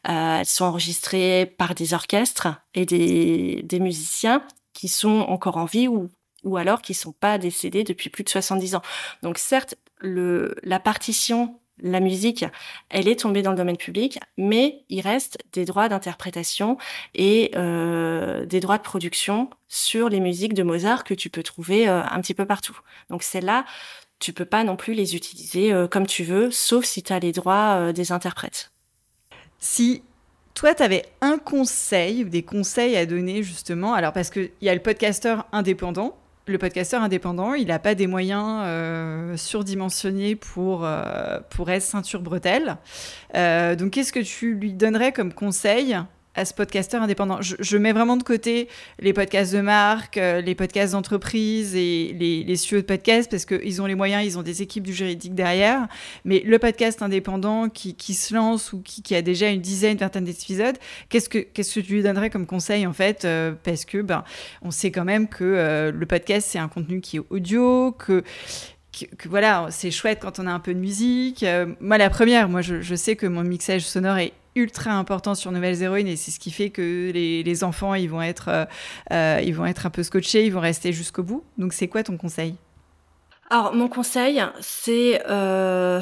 Euh, 0.07 0.39
elles 0.39 0.45
sont 0.45 0.65
enregistrées 0.65 1.53
par 1.57 1.75
des 1.75 1.93
orchestres 1.93 2.47
et 2.73 2.85
des, 2.85 3.79
musiciens 3.79 4.43
qui 4.73 4.87
sont 4.87 5.19
encore 5.27 5.57
en 5.57 5.65
vie 5.65 5.87
ou, 5.87 6.09
ou 6.43 6.57
alors 6.57 6.81
qui 6.81 6.93
sont 6.93 7.11
pas 7.11 7.37
décédés 7.37 7.83
depuis 7.83 8.09
plus 8.09 8.23
de 8.23 8.29
70 8.29 8.75
ans. 8.75 8.81
Donc 9.21 9.37
certes, 9.37 9.75
le, 9.99 10.55
la 10.63 10.79
partition 10.79 11.59
la 11.81 11.99
musique, 11.99 12.45
elle 12.89 13.07
est 13.07 13.19
tombée 13.19 13.41
dans 13.41 13.51
le 13.51 13.57
domaine 13.57 13.77
public, 13.77 14.19
mais 14.37 14.83
il 14.89 15.01
reste 15.01 15.37
des 15.53 15.65
droits 15.65 15.89
d'interprétation 15.89 16.77
et 17.13 17.51
euh, 17.55 18.45
des 18.45 18.59
droits 18.59 18.77
de 18.77 18.83
production 18.83 19.49
sur 19.67 20.09
les 20.09 20.19
musiques 20.19 20.53
de 20.53 20.63
Mozart 20.63 21.03
que 21.03 21.13
tu 21.13 21.29
peux 21.29 21.43
trouver 21.43 21.89
euh, 21.89 22.01
un 22.03 22.21
petit 22.21 22.33
peu 22.33 22.45
partout. 22.45 22.79
Donc 23.09 23.23
celles-là, 23.23 23.65
tu 24.19 24.31
peux 24.31 24.45
pas 24.45 24.63
non 24.63 24.77
plus 24.77 24.93
les 24.93 25.15
utiliser 25.15 25.73
euh, 25.73 25.87
comme 25.87 26.07
tu 26.07 26.23
veux, 26.23 26.49
sauf 26.49 26.85
si 26.85 27.03
tu 27.03 27.11
as 27.11 27.19
les 27.19 27.33
droits 27.33 27.91
des 27.91 28.11
interprètes. 28.11 28.71
Si 29.59 30.03
toi, 30.53 30.73
tu 30.73 30.83
avais 30.83 31.03
un 31.19 31.37
conseil 31.37 32.23
ou 32.23 32.29
des 32.29 32.43
conseils 32.43 32.95
à 32.95 33.05
donner 33.05 33.43
justement, 33.43 33.93
alors 33.93 34.13
parce 34.13 34.29
qu'il 34.29 34.51
y 34.61 34.69
a 34.69 34.73
le 34.73 34.81
podcasteur 34.81 35.45
indépendant, 35.51 36.17
le 36.47 36.57
podcasteur 36.57 37.01
indépendant, 37.01 37.53
il 37.53 37.67
n'a 37.67 37.79
pas 37.79 37.95
des 37.95 38.07
moyens 38.07 38.61
euh, 38.65 39.37
surdimensionnés 39.37 40.35
pour, 40.35 40.85
euh, 40.85 41.39
pour 41.49 41.69
être 41.71 41.81
ceinture 41.81 42.21
bretelle. 42.21 42.77
Euh, 43.35 43.75
donc, 43.75 43.91
qu'est-ce 43.91 44.13
que 44.13 44.19
tu 44.19 44.53
lui 44.53 44.73
donnerais 44.73 45.11
comme 45.11 45.33
conseil 45.33 45.97
à 46.35 46.45
ce 46.45 46.53
podcasteur 46.53 47.01
indépendant. 47.01 47.39
Je, 47.41 47.77
mets 47.77 47.93
vraiment 47.93 48.17
de 48.17 48.23
côté 48.23 48.67
les 48.99 49.13
podcasts 49.13 49.53
de 49.53 49.61
marque, 49.61 50.17
euh, 50.17 50.41
les 50.41 50.53
podcasts 50.53 50.93
d'entreprise 50.93 51.75
et 51.75 52.13
les, 52.17 52.43
les 52.43 52.55
de 52.55 52.81
podcast 52.81 53.31
parce 53.31 53.45
qu'ils 53.45 53.81
ont 53.81 53.85
les 53.85 53.95
moyens, 53.95 54.25
ils 54.25 54.37
ont 54.37 54.41
des 54.41 54.61
équipes 54.61 54.83
du 54.83 54.93
juridique 54.93 55.33
derrière. 55.33 55.87
Mais 56.25 56.41
le 56.45 56.59
podcast 56.59 57.01
indépendant 57.01 57.69
qui, 57.69 57.95
se 58.13 58.33
lance 58.33 58.73
ou 58.73 58.81
qui, 58.81 59.15
a 59.15 59.21
déjà 59.21 59.49
une 59.49 59.61
dizaine, 59.61 59.93
une 59.93 59.97
vingtaine 59.97 60.25
d'épisodes, 60.25 60.77
qu'est-ce 61.09 61.29
que, 61.29 61.39
qu'est-ce 61.39 61.79
que 61.79 61.85
tu 61.85 61.93
lui 61.93 62.03
donnerais 62.03 62.29
comme 62.29 62.45
conseil 62.45 62.85
en 62.85 62.93
fait 62.93 63.23
euh, 63.23 63.53
Parce 63.63 63.85
que 63.85 64.01
ben, 64.01 64.23
on 64.61 64.71
sait 64.71 64.91
quand 64.91 65.05
même 65.05 65.27
que 65.27 65.43
euh, 65.43 65.91
le 65.91 66.05
podcast, 66.05 66.49
c'est 66.51 66.59
un 66.59 66.67
contenu 66.67 67.01
qui 67.01 67.17
est 67.17 67.23
audio, 67.29 67.91
que 67.91 68.23
voilà, 69.25 69.67
c'est 69.71 69.91
chouette 69.91 70.19
quand 70.21 70.39
on 70.39 70.47
a 70.47 70.51
un 70.51 70.59
peu 70.59 70.73
de 70.73 70.79
musique. 70.79 71.45
moi, 71.79 71.97
la 71.97 72.09
première, 72.09 72.47
moi, 72.47 72.61
je, 72.61 72.95
sais 72.95 73.15
que 73.15 73.25
mon 73.25 73.43
mixage 73.43 73.81
sonore 73.81 74.17
est 74.17 74.31
ultra 74.55 74.91
important 74.91 75.35
sur 75.35 75.51
Nouvelles 75.51 75.83
Héroïnes 75.83 76.07
et 76.07 76.15
c'est 76.15 76.31
ce 76.31 76.39
qui 76.39 76.51
fait 76.51 76.69
que 76.69 77.11
les, 77.13 77.63
enfants 77.63 77.93
ils 77.93 78.09
vont 78.09 78.21
être 78.21 78.47
euh, 78.49 78.65
euh, 79.11 79.41
ils 79.43 79.53
vont 79.53 79.65
être 79.65 79.85
un 79.85 79.89
peu 79.89 80.03
scotchés, 80.03 80.45
ils 80.45 80.51
vont 80.51 80.59
rester 80.59 80.91
jusqu'au 80.91 81.23
bout. 81.23 81.43
Donc 81.57 81.73
c'est 81.73 81.87
quoi 81.87 82.03
ton 82.03 82.17
conseil? 82.17 82.55
Alors 83.49 83.73
mon 83.73 83.87
conseil 83.87 84.41
c'est 84.59 85.21
euh, 85.29 86.01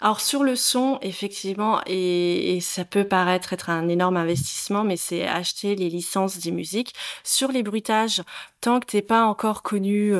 alors 0.00 0.20
sur 0.20 0.44
le 0.44 0.54
son 0.54 0.98
effectivement 1.02 1.80
et, 1.86 2.58
ça 2.60 2.84
peut 2.84 3.04
paraître 3.04 3.52
être 3.52 3.70
un 3.70 3.88
énorme 3.88 4.16
investissement 4.16 4.84
mais 4.84 4.96
c'est 4.96 5.26
acheter 5.26 5.74
les 5.74 5.88
licences 5.88 6.38
des 6.38 6.52
musiques. 6.52 6.94
Sur 7.24 7.52
les 7.52 7.62
bruitages 7.62 8.22
tant 8.60 8.80
que 8.80 8.86
t'es 8.86 9.02
pas 9.02 9.24
encore 9.24 9.62
connu 9.62 10.12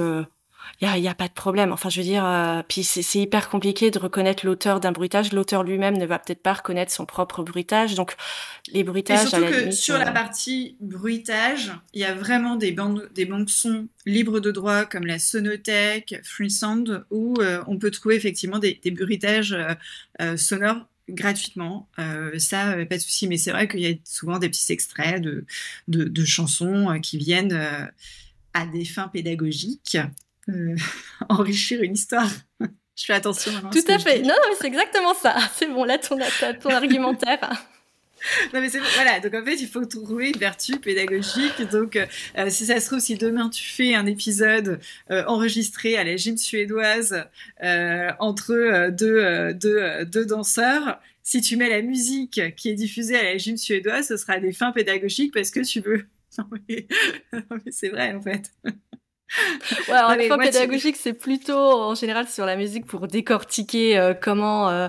il 0.80 1.02
y 1.02 1.08
a, 1.08 1.14
pas 1.14 1.28
de 1.28 1.32
problème. 1.32 1.72
Enfin, 1.72 1.88
je 1.88 2.00
veux 2.00 2.06
dire, 2.06 2.24
euh, 2.24 2.62
puis 2.68 2.84
c'est 2.84 3.18
hyper 3.18 3.48
compliqué 3.48 3.90
de 3.90 3.98
reconnaître 3.98 4.44
l'auteur 4.44 4.80
d'un 4.80 4.92
bruitage. 4.92 5.32
L'auteur 5.32 5.62
lui-même 5.62 5.96
ne 5.96 6.06
va 6.06 6.18
peut-être 6.18 6.42
pas 6.42 6.54
reconnaître 6.54 6.92
son 6.92 7.06
propre 7.06 7.42
bruitage. 7.42 7.94
Donc, 7.94 8.14
les 8.72 8.84
bruitages. 8.84 9.26
Et 9.26 9.28
surtout 9.28 9.46
que 9.46 9.70
sur 9.70 9.98
la 9.98 10.10
euh, 10.10 10.12
partie 10.12 10.76
bruitage, 10.80 11.72
il 11.94 12.00
y 12.00 12.04
a 12.04 12.14
vraiment 12.14 12.56
des 12.56 12.72
bandes, 12.72 13.08
des 13.14 13.24
banques 13.24 13.50
son 13.50 13.88
libres 14.04 14.40
de 14.40 14.50
droit 14.50 14.84
comme 14.84 15.06
la 15.06 15.18
Sonothèque, 15.18 16.20
Freesound, 16.22 17.04
où 17.10 17.34
euh, 17.40 17.62
on 17.66 17.78
peut 17.78 17.90
trouver 17.90 18.16
effectivement 18.16 18.58
des, 18.58 18.78
des 18.82 18.90
bruitages 18.90 19.56
sonores 20.36 20.86
gratuitement. 21.08 21.88
ça, 22.38 22.74
pas 22.88 22.96
de 22.96 23.00
souci. 23.00 23.28
Mais 23.28 23.38
c'est 23.38 23.52
vrai 23.52 23.68
qu'il 23.68 23.80
y 23.80 23.86
a 23.86 23.94
souvent 24.04 24.38
des 24.38 24.48
petits 24.48 24.72
extraits 24.72 25.22
de, 25.22 25.44
de, 25.88 26.04
de 26.04 26.24
chansons 26.24 26.98
qui 27.00 27.16
viennent 27.16 27.58
à 28.52 28.66
des 28.66 28.84
fins 28.84 29.08
pédagogiques. 29.08 29.98
Euh, 30.48 30.76
enrichir 31.28 31.82
une 31.82 31.94
histoire. 31.94 32.30
je 32.60 33.04
fais 33.04 33.14
attention. 33.14 33.52
Tout 33.72 33.84
à 33.88 33.98
fait. 33.98 34.22
Non, 34.22 34.28
non, 34.28 34.54
c'est 34.60 34.66
exactement 34.66 35.14
ça. 35.14 35.36
C'est 35.56 35.66
bon, 35.66 35.84
là, 35.84 35.98
ton, 35.98 36.18
ton 36.60 36.70
argumentaire. 36.70 37.66
non 38.54 38.60
mais 38.60 38.70
c'est 38.70 38.80
voilà 38.94 39.20
donc 39.20 39.34
en 39.34 39.44
fait 39.44 39.56
il 39.56 39.68
faut 39.68 39.84
trouver 39.84 40.30
une 40.30 40.38
vertu 40.38 40.78
pédagogique 40.78 41.60
donc 41.70 41.96
euh, 41.96 42.48
si 42.48 42.64
ça 42.66 42.80
se 42.80 42.86
trouve 42.86 42.98
si 42.98 43.14
demain 43.14 43.50
tu 43.50 43.62
fais 43.62 43.94
un 43.94 44.06
épisode 44.06 44.80
euh, 45.10 45.22
enregistré 45.26 45.96
à 45.96 46.02
la 46.02 46.16
gym 46.16 46.36
suédoise 46.36 47.26
entre 48.18 48.90
deux, 48.90 49.52
deux, 49.52 50.04
deux, 50.06 50.24
danseurs 50.24 50.98
si 51.22 51.42
tu 51.42 51.56
mets 51.56 51.68
la 51.68 51.82
musique 51.82 52.40
qui 52.56 52.70
est 52.70 52.74
diffusée 52.74 53.16
à 53.16 53.22
la 53.22 53.36
gym 53.36 53.58
suédoise 53.58 54.08
ce 54.08 54.16
sera 54.16 54.40
des 54.40 54.52
fins 54.52 54.72
pédagogiques 54.72 55.34
parce 55.34 55.50
que 55.50 55.60
tu 55.60 55.80
veux 55.80 56.06
non 56.38 56.46
mais 56.70 56.86
c'est 57.70 57.90
vrai 57.90 58.14
en 58.14 58.22
fait 58.22 58.50
Ouais, 59.88 59.94
alors 59.94 60.38
pédagogiques, 60.38 60.96
c'est 60.96 61.12
plutôt 61.12 61.58
en 61.58 61.94
général 61.94 62.28
sur 62.28 62.46
la 62.46 62.56
musique 62.56 62.86
pour 62.86 63.08
décortiquer 63.08 63.98
euh, 63.98 64.14
comment 64.14 64.68
euh, 64.68 64.88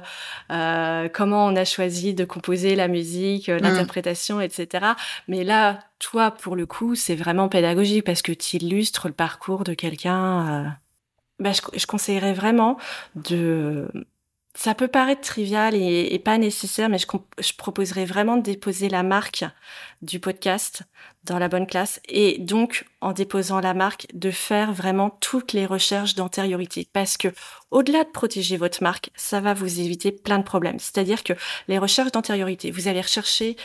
euh, 0.52 1.10
comment 1.10 1.46
on 1.48 1.56
a 1.56 1.66
choisi 1.66 2.14
de 2.14 2.24
composer 2.24 2.76
la 2.76 2.88
musique, 2.88 3.50
mmh. 3.50 3.58
l'interprétation, 3.58 4.40
etc. 4.40 4.94
Mais 5.28 5.44
là, 5.44 5.80
toi, 6.00 6.32
pour 6.32 6.56
le 6.56 6.66
coup, 6.66 6.96
c'est 6.96 7.16
vraiment 7.16 7.50
pédagogique 7.50 8.06
parce 8.06 8.22
que 8.22 8.32
tu 8.32 8.58
illustres 8.58 9.08
le 9.08 9.14
parcours 9.14 9.64
de 9.64 9.74
quelqu'un. 9.74 10.78
Bah, 11.40 11.52
je, 11.52 11.62
je 11.78 11.86
conseillerais 11.86 12.34
vraiment 12.34 12.78
de 13.16 13.88
ça 14.58 14.74
peut 14.74 14.88
paraître 14.88 15.22
trivial 15.22 15.76
et, 15.76 16.08
et 16.12 16.18
pas 16.18 16.40
nécessaire, 16.40 16.90
mais 16.90 16.98
je, 16.98 17.06
je, 17.38 17.54
proposerais 17.54 18.06
vraiment 18.06 18.38
de 18.38 18.42
déposer 18.42 18.90
la 18.90 19.04
marque 19.04 19.46
du 20.02 20.20
podcast 20.20 20.82
dans 21.28 21.40
la 21.40 21.50
bonne 21.50 21.68
classe 21.68 22.00
et 22.08 22.38
donc 22.40 22.86
en 23.02 23.12
déposant 23.12 23.60
la 23.60 23.74
marque 23.74 24.08
de 24.14 24.32
faire 24.32 24.74
vraiment 24.74 25.10
toutes 25.10 25.54
les 25.54 25.66
recherches 25.66 26.16
d'antériorité 26.16 26.88
parce 26.94 27.18
que 27.18 27.28
au-delà 27.70 28.04
de 28.04 28.10
protéger 28.10 28.58
votre 28.58 28.82
marque, 28.82 29.12
ça 29.16 29.42
va 29.42 29.54
vous 29.54 29.80
éviter 29.80 30.12
plein 30.12 30.40
de 30.40 30.44
problèmes. 30.44 30.80
C'est-à-dire 30.80 31.24
que 31.24 31.34
les 31.68 31.78
recherches 31.78 32.12
d'antériorité, 32.12 32.72
vous 32.72 32.88
allez 32.88 33.02
rechercher 33.02 33.58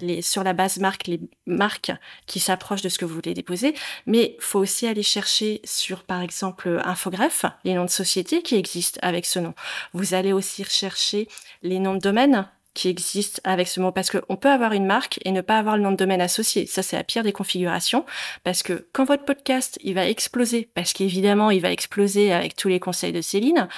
les, 0.00 0.22
sur 0.22 0.44
la 0.44 0.52
base 0.52 0.78
marque 0.78 1.06
les 1.06 1.20
marques 1.46 1.92
qui 2.26 2.40
s'approchent 2.40 2.82
de 2.82 2.88
ce 2.88 2.98
que 2.98 3.04
vous 3.04 3.14
voulez 3.14 3.34
déposer, 3.34 3.74
mais 4.06 4.36
faut 4.38 4.58
aussi 4.58 4.86
aller 4.86 5.02
chercher 5.02 5.60
sur 5.64 6.04
par 6.04 6.20
exemple 6.20 6.80
Infogreffe 6.84 7.46
les 7.64 7.74
noms 7.74 7.86
de 7.86 7.90
sociétés 7.90 8.42
qui 8.42 8.54
existent 8.54 9.00
avec 9.02 9.24
ce 9.24 9.38
nom. 9.38 9.54
Vous 9.94 10.14
allez 10.14 10.32
aussi 10.32 10.62
rechercher 10.62 11.26
les 11.62 11.78
noms 11.78 11.94
de 11.94 12.00
domaines 12.00 12.48
qui 12.78 12.88
existe 12.88 13.40
avec 13.42 13.66
ce 13.66 13.80
mot 13.80 13.90
parce 13.90 14.08
qu'on 14.08 14.36
peut 14.36 14.48
avoir 14.48 14.72
une 14.72 14.86
marque 14.86 15.18
et 15.24 15.32
ne 15.32 15.40
pas 15.40 15.58
avoir 15.58 15.76
le 15.76 15.82
nom 15.82 15.90
de 15.90 15.96
domaine 15.96 16.20
associé. 16.20 16.64
Ça, 16.66 16.84
c'est 16.84 16.96
la 16.96 17.02
pire 17.02 17.24
des 17.24 17.32
configurations 17.32 18.06
parce 18.44 18.62
que 18.62 18.86
quand 18.92 19.04
votre 19.04 19.24
podcast, 19.24 19.80
il 19.82 19.94
va 19.94 20.06
exploser, 20.06 20.70
parce 20.74 20.92
qu'évidemment, 20.92 21.50
il 21.50 21.60
va 21.60 21.72
exploser 21.72 22.32
avec 22.32 22.54
tous 22.54 22.68
les 22.68 22.78
conseils 22.78 23.12
de 23.12 23.20
Céline, 23.20 23.68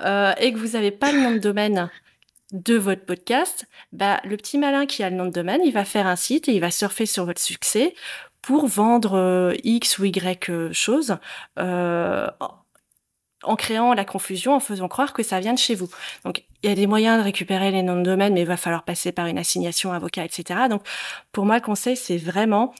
euh, 0.00 0.32
et 0.40 0.54
que 0.54 0.58
vous 0.58 0.68
n'avez 0.68 0.90
pas 0.90 1.12
le 1.12 1.20
nom 1.20 1.32
de 1.32 1.38
domaine 1.38 1.90
de 2.52 2.76
votre 2.76 3.04
podcast, 3.04 3.66
bah, 3.92 4.20
le 4.24 4.38
petit 4.38 4.56
malin 4.56 4.86
qui 4.86 5.02
a 5.02 5.10
le 5.10 5.16
nom 5.16 5.26
de 5.26 5.30
domaine, 5.30 5.60
il 5.62 5.72
va 5.72 5.84
faire 5.84 6.06
un 6.06 6.16
site 6.16 6.48
et 6.48 6.52
il 6.52 6.60
va 6.60 6.70
surfer 6.70 7.04
sur 7.04 7.26
votre 7.26 7.42
succès 7.42 7.94
pour 8.40 8.68
vendre 8.68 9.18
euh, 9.18 9.54
X 9.64 9.98
ou 9.98 10.06
Y 10.06 10.48
euh, 10.48 10.72
chose 10.72 11.18
en 13.46 13.56
créant 13.56 13.94
la 13.94 14.04
confusion, 14.04 14.54
en 14.54 14.60
faisant 14.60 14.88
croire 14.88 15.12
que 15.12 15.22
ça 15.22 15.40
vient 15.40 15.54
de 15.54 15.58
chez 15.58 15.74
vous. 15.74 15.88
Donc, 16.24 16.44
il 16.62 16.68
y 16.68 16.72
a 16.72 16.76
des 16.76 16.86
moyens 16.86 17.18
de 17.18 17.24
récupérer 17.24 17.70
les 17.70 17.82
noms 17.82 17.96
de 17.96 18.02
domaine, 18.02 18.34
mais 18.34 18.42
il 18.42 18.46
va 18.46 18.56
falloir 18.56 18.84
passer 18.84 19.12
par 19.12 19.26
une 19.26 19.38
assignation 19.38 19.92
avocat, 19.92 20.24
etc. 20.24 20.60
Donc, 20.68 20.82
pour 21.32 21.44
moi, 21.46 21.56
le 21.56 21.62
conseil, 21.62 21.96
c'est 21.96 22.18
vraiment, 22.18 22.74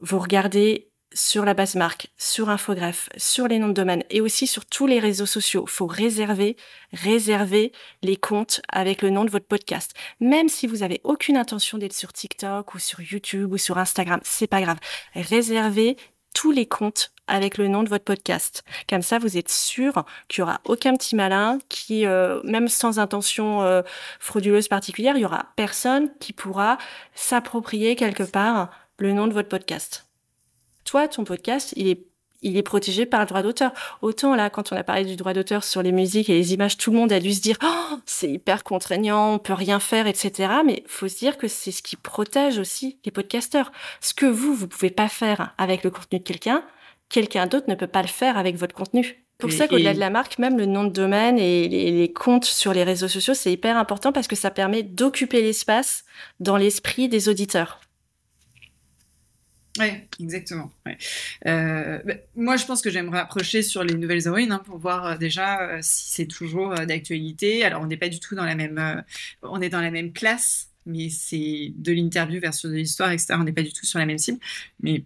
vous 0.00 0.18
regardez 0.18 0.88
sur 1.12 1.44
la 1.44 1.54
base 1.54 1.74
marque, 1.74 2.08
sur 2.16 2.50
Infogreffe, 2.50 3.08
sur 3.16 3.48
les 3.48 3.58
noms 3.58 3.68
de 3.68 3.72
domaine 3.72 4.04
et 4.10 4.20
aussi 4.20 4.46
sur 4.46 4.66
tous 4.66 4.86
les 4.86 4.98
réseaux 4.98 5.26
sociaux. 5.26 5.64
Faut 5.66 5.86
réserver, 5.86 6.56
réserver 6.92 7.72
les 8.02 8.16
comptes 8.16 8.60
avec 8.68 9.02
le 9.02 9.10
nom 9.10 9.24
de 9.24 9.30
votre 9.30 9.46
podcast. 9.46 9.94
Même 10.20 10.48
si 10.48 10.66
vous 10.66 10.82
avez 10.82 11.00
aucune 11.04 11.36
intention 11.36 11.78
d'être 11.78 11.94
sur 11.94 12.12
TikTok 12.12 12.74
ou 12.74 12.78
sur 12.78 13.00
YouTube 13.00 13.52
ou 13.52 13.58
sur 13.58 13.78
Instagram, 13.78 14.20
c'est 14.22 14.46
pas 14.46 14.60
grave. 14.60 14.78
Réservez 15.14 15.96
les 16.46 16.66
comptes 16.66 17.12
avec 17.26 17.58
le 17.58 17.68
nom 17.68 17.82
de 17.82 17.88
votre 17.88 18.04
podcast. 18.04 18.64
Comme 18.88 19.02
ça, 19.02 19.18
vous 19.18 19.36
êtes 19.36 19.50
sûr 19.50 20.04
qu'il 20.28 20.40
y 20.40 20.42
aura 20.42 20.60
aucun 20.64 20.94
petit 20.96 21.14
malin 21.14 21.58
qui, 21.68 22.06
euh, 22.06 22.40
même 22.44 22.68
sans 22.68 22.98
intention 22.98 23.62
euh, 23.62 23.82
frauduleuse 24.18 24.68
particulière, 24.68 25.16
il 25.16 25.22
y 25.22 25.26
aura 25.26 25.46
personne 25.56 26.10
qui 26.20 26.32
pourra 26.32 26.78
s'approprier 27.14 27.96
quelque 27.96 28.22
part 28.22 28.70
le 28.98 29.12
nom 29.12 29.26
de 29.26 29.34
votre 29.34 29.48
podcast 29.48 30.08
toi, 30.88 31.06
ton 31.06 31.24
podcast, 31.24 31.74
il 31.76 31.86
est 31.86 32.07
il 32.42 32.56
est 32.56 32.62
protégé 32.62 33.06
par 33.06 33.20
le 33.20 33.26
droit 33.26 33.42
d'auteur. 33.42 33.72
Autant 34.02 34.34
là, 34.34 34.50
quand 34.50 34.72
on 34.72 34.76
a 34.76 34.84
parlé 34.84 35.04
du 35.04 35.16
droit 35.16 35.32
d'auteur 35.32 35.64
sur 35.64 35.82
les 35.82 35.92
musiques 35.92 36.30
et 36.30 36.34
les 36.34 36.54
images, 36.54 36.76
tout 36.76 36.90
le 36.90 36.96
monde 36.96 37.12
a 37.12 37.20
dû 37.20 37.32
se 37.32 37.40
dire 37.40 37.56
oh, 37.62 37.96
c'est 38.06 38.30
hyper 38.30 38.64
contraignant, 38.64 39.34
on 39.34 39.38
peut 39.38 39.54
rien 39.54 39.80
faire, 39.80 40.06
etc. 40.06 40.52
Mais 40.64 40.84
faut 40.86 41.08
se 41.08 41.18
dire 41.18 41.38
que 41.38 41.48
c'est 41.48 41.72
ce 41.72 41.82
qui 41.82 41.96
protège 41.96 42.58
aussi 42.58 42.98
les 43.04 43.10
podcasteurs. 43.10 43.72
Ce 44.00 44.14
que 44.14 44.26
vous, 44.26 44.54
vous 44.54 44.68
pouvez 44.68 44.90
pas 44.90 45.08
faire 45.08 45.54
avec 45.58 45.82
le 45.84 45.90
contenu 45.90 46.18
de 46.18 46.24
quelqu'un, 46.24 46.62
quelqu'un 47.08 47.46
d'autre 47.46 47.66
ne 47.68 47.74
peut 47.74 47.86
pas 47.86 48.02
le 48.02 48.08
faire 48.08 48.38
avec 48.38 48.56
votre 48.56 48.74
contenu. 48.74 49.24
Pour 49.38 49.52
ça 49.52 49.68
qu'au-delà 49.68 49.94
de 49.94 50.00
la 50.00 50.10
marque, 50.10 50.40
même 50.40 50.58
le 50.58 50.66
nom 50.66 50.82
de 50.82 50.88
domaine 50.88 51.38
et 51.38 51.68
les, 51.68 51.92
les 51.92 52.12
comptes 52.12 52.44
sur 52.44 52.72
les 52.72 52.82
réseaux 52.82 53.06
sociaux, 53.06 53.34
c'est 53.34 53.52
hyper 53.52 53.76
important 53.76 54.10
parce 54.10 54.26
que 54.26 54.34
ça 54.34 54.50
permet 54.50 54.82
d'occuper 54.82 55.42
l'espace 55.42 56.04
dans 56.40 56.56
l'esprit 56.56 57.08
des 57.08 57.28
auditeurs. 57.28 57.78
Oui, 59.78 59.86
exactement. 60.20 60.70
Euh, 61.46 61.98
bah, 62.04 62.14
moi, 62.36 62.56
je 62.56 62.64
pense 62.64 62.82
que 62.82 62.90
j'aimerais 62.90 63.18
approcher 63.18 63.62
sur 63.62 63.84
les 63.84 63.94
nouvelles 63.94 64.26
héroïnes 64.26 64.52
hein, 64.52 64.62
pour 64.64 64.78
voir 64.78 65.06
euh, 65.06 65.16
déjà 65.16 65.60
euh, 65.60 65.78
si 65.82 66.12
c'est 66.12 66.26
toujours 66.26 66.74
d'actualité. 66.74 67.64
Alors, 67.64 67.82
on 67.82 67.86
n'est 67.86 67.96
pas 67.96 68.08
du 68.08 68.20
tout 68.20 68.34
dans 68.34 68.44
la 68.44 68.54
même, 68.54 69.04
on 69.42 69.60
est 69.60 69.68
dans 69.68 69.80
la 69.80 69.90
même 69.90 70.12
classe, 70.12 70.70
mais 70.86 71.08
c'est 71.10 71.72
de 71.76 71.92
l'interview 71.92 72.40
versus 72.40 72.70
de 72.70 72.76
l'histoire, 72.76 73.10
etc. 73.12 73.34
On 73.34 73.44
n'est 73.44 73.52
pas 73.52 73.62
du 73.62 73.72
tout 73.72 73.86
sur 73.86 73.98
la 73.98 74.06
même 74.06 74.18
cible, 74.18 74.38
mais 74.80 75.04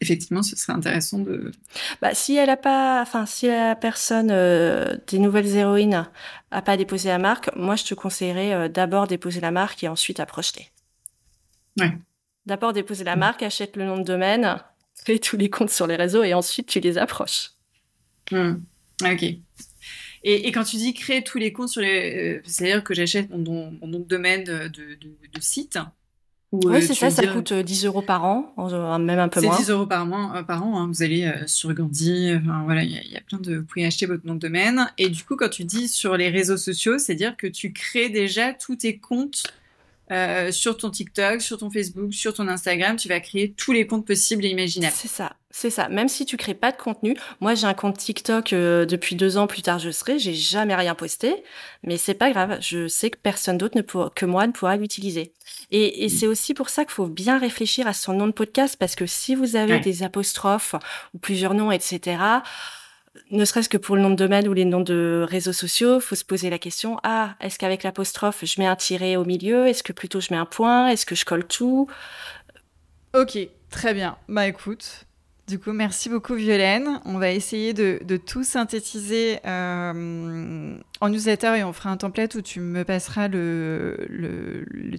effectivement, 0.00 0.42
ce 0.42 0.56
serait 0.56 0.72
intéressant 0.72 1.18
de. 1.18 1.52
Bah, 2.00 2.14
si 2.14 2.36
elle 2.36 2.50
a 2.50 2.56
pas, 2.56 3.02
enfin, 3.02 3.26
si 3.26 3.46
la 3.46 3.76
personne 3.76 4.28
des 4.28 5.18
nouvelles 5.18 5.54
héroïnes 5.54 6.08
a 6.50 6.62
pas 6.62 6.76
déposé 6.76 7.08
la 7.10 7.18
marque, 7.18 7.50
moi, 7.54 7.76
je 7.76 7.84
te 7.84 7.94
conseillerais 7.94 8.68
d'abord 8.68 9.06
déposer 9.06 9.40
la 9.40 9.50
marque 9.50 9.84
et 9.84 9.88
ensuite 9.88 10.20
approcher. 10.20 10.70
Ouais. 11.78 11.92
D'abord 12.46 12.72
déposer 12.72 13.04
la 13.04 13.16
marque, 13.16 13.42
achète 13.42 13.76
le 13.76 13.84
nom 13.84 13.98
de 13.98 14.04
domaine, 14.04 14.56
fais 14.94 15.18
tous 15.18 15.36
les 15.36 15.50
comptes 15.50 15.70
sur 15.70 15.86
les 15.86 15.96
réseaux 15.96 16.22
et 16.22 16.34
ensuite 16.34 16.68
tu 16.68 16.80
les 16.80 16.98
approches. 16.98 17.50
Hmm. 18.30 18.54
Ok. 19.04 19.24
Et, 20.22 20.52
quand 20.52 20.64
tu 20.64 20.76
dis 20.76 20.92
créer 20.92 21.22
tous 21.22 21.38
les 21.38 21.52
comptes 21.52 21.70
sur 21.70 21.80
les. 21.80 22.36
Euh, 22.36 22.40
c'est-à-dire 22.44 22.84
que 22.84 22.92
j'achète 22.92 23.30
mon, 23.30 23.72
nom 23.82 23.98
de 24.00 24.04
domaine 24.04 24.44
de, 24.44 24.68
de, 24.68 25.40
site 25.40 25.78
oui, 26.52 26.78
euh, 26.78 26.80
c'est 26.80 26.94
ça, 26.94 27.10
ça 27.10 27.24
coûte 27.28 27.52
10 27.52 27.84
euh, 27.84 27.88
euros 27.88 28.02
par 28.02 28.24
an, 28.24 28.52
même 28.98 29.20
un 29.20 29.28
peu 29.28 29.40
moins. 29.40 29.54
C'est 29.54 29.62
10 29.62 29.70
euros 29.70 29.86
par, 29.86 30.04
mois, 30.04 30.42
par 30.42 30.66
an. 30.66 30.80
Hein. 30.80 30.88
Vous 30.88 31.04
allez 31.04 31.32
sur 31.46 31.72
Gandhi, 31.72 32.32
voilà, 32.64 32.82
il 32.82 32.90
y, 32.90 33.16
a 33.16 33.20
plein 33.20 33.38
de. 33.38 33.58
Vous 33.58 33.64
pouvez 33.64 33.86
acheter 33.86 34.04
votre 34.04 34.26
nom 34.26 34.34
de 34.34 34.40
domaine. 34.40 34.90
Et 34.98 35.08
du 35.10 35.22
coup, 35.22 35.36
quand 35.36 35.48
tu 35.48 35.62
dis 35.64 35.86
sur 35.86 36.16
les 36.16 36.28
réseaux 36.28 36.56
sociaux, 36.56 36.98
c'est-à-dire 36.98 37.36
que 37.36 37.46
tu 37.46 37.72
crées 37.72 38.08
déjà 38.08 38.52
tous 38.52 38.74
tes 38.74 38.98
comptes 38.98 39.44
euh, 40.10 40.50
sur 40.50 40.76
ton 40.76 40.90
TikTok, 40.90 41.40
sur 41.40 41.58
ton 41.58 41.70
Facebook, 41.70 42.12
sur 42.12 42.34
ton 42.34 42.48
Instagram, 42.48 42.96
tu 42.96 43.08
vas 43.08 43.20
créer 43.20 43.52
tous 43.52 43.72
les 43.72 43.86
comptes 43.86 44.06
possibles 44.06 44.44
et 44.44 44.48
imaginables. 44.48 44.94
C'est 44.96 45.08
ça, 45.08 45.32
c'est 45.50 45.70
ça. 45.70 45.88
Même 45.88 46.08
si 46.08 46.26
tu 46.26 46.36
crées 46.36 46.54
pas 46.54 46.72
de 46.72 46.76
contenu, 46.76 47.16
moi 47.40 47.54
j'ai 47.54 47.66
un 47.66 47.74
compte 47.74 47.98
TikTok 47.98 48.52
euh, 48.52 48.86
depuis 48.86 49.14
deux 49.14 49.36
ans. 49.36 49.46
Plus 49.46 49.62
tard, 49.62 49.78
je 49.78 49.90
serai, 49.90 50.18
j'ai 50.18 50.34
jamais 50.34 50.74
rien 50.74 50.94
posté, 50.94 51.44
mais 51.84 51.96
c'est 51.96 52.14
pas 52.14 52.30
grave. 52.30 52.58
Je 52.60 52.88
sais 52.88 53.10
que 53.10 53.18
personne 53.18 53.58
d'autre 53.58 53.76
ne 53.76 53.82
que 54.10 54.26
moi 54.26 54.46
ne 54.46 54.52
pourra 54.52 54.76
l'utiliser. 54.76 55.32
Et, 55.70 56.04
et 56.04 56.06
mm. 56.06 56.10
c'est 56.10 56.26
aussi 56.26 56.54
pour 56.54 56.70
ça 56.70 56.84
qu'il 56.84 56.92
faut 56.92 57.06
bien 57.06 57.38
réfléchir 57.38 57.86
à 57.86 57.92
son 57.92 58.12
nom 58.12 58.26
de 58.26 58.32
podcast 58.32 58.76
parce 58.78 58.96
que 58.96 59.06
si 59.06 59.34
vous 59.34 59.56
avez 59.56 59.78
des 59.78 60.02
apostrophes 60.02 60.74
ou 61.14 61.18
plusieurs 61.18 61.54
noms, 61.54 61.70
etc 61.70 62.40
ne 63.30 63.44
serait-ce 63.44 63.68
que 63.68 63.76
pour 63.76 63.96
le 63.96 64.02
nom 64.02 64.10
de 64.10 64.16
domaine 64.16 64.46
ou 64.48 64.52
les 64.52 64.64
noms 64.64 64.80
de 64.80 65.26
réseaux 65.28 65.52
sociaux, 65.52 66.00
faut 66.00 66.14
se 66.14 66.24
poser 66.24 66.50
la 66.50 66.58
question 66.58 66.98
ah, 67.02 67.34
est-ce 67.40 67.58
qu'avec 67.58 67.82
l'apostrophe, 67.82 68.44
je 68.44 68.60
mets 68.60 68.66
un 68.66 68.76
tiret 68.76 69.16
au 69.16 69.24
milieu? 69.24 69.66
Est-ce 69.66 69.82
que 69.82 69.92
plutôt 69.92 70.20
je 70.20 70.28
mets 70.30 70.38
un 70.38 70.46
point? 70.46 70.88
Est-ce 70.88 71.06
que 71.06 71.14
je 71.14 71.24
colle 71.24 71.46
tout? 71.46 71.88
Ok, 73.14 73.38
très 73.70 73.94
bien. 73.94 74.16
Bah 74.28 74.46
écoute, 74.46 75.06
du 75.50 75.58
coup, 75.58 75.72
merci 75.72 76.08
beaucoup 76.08 76.34
Violaine. 76.34 77.00
On 77.04 77.18
va 77.18 77.32
essayer 77.32 77.74
de, 77.74 78.16
tout 78.16 78.44
synthétiser 78.44 79.40
euh, 79.44 80.78
en 81.00 81.08
newsletter 81.08 81.58
et 81.58 81.64
on 81.64 81.72
fera 81.72 81.90
un 81.90 81.96
template 81.96 82.36
où 82.36 82.40
tu 82.40 82.60
me 82.60 82.84
passeras 82.84 83.26
le, 83.26 83.96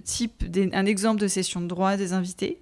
type, 0.04 0.44
un 0.74 0.84
exemple 0.84 1.22
de 1.22 1.26
session 1.26 1.62
de 1.62 1.66
droit 1.68 1.96
des 1.96 2.12
invités. 2.12 2.60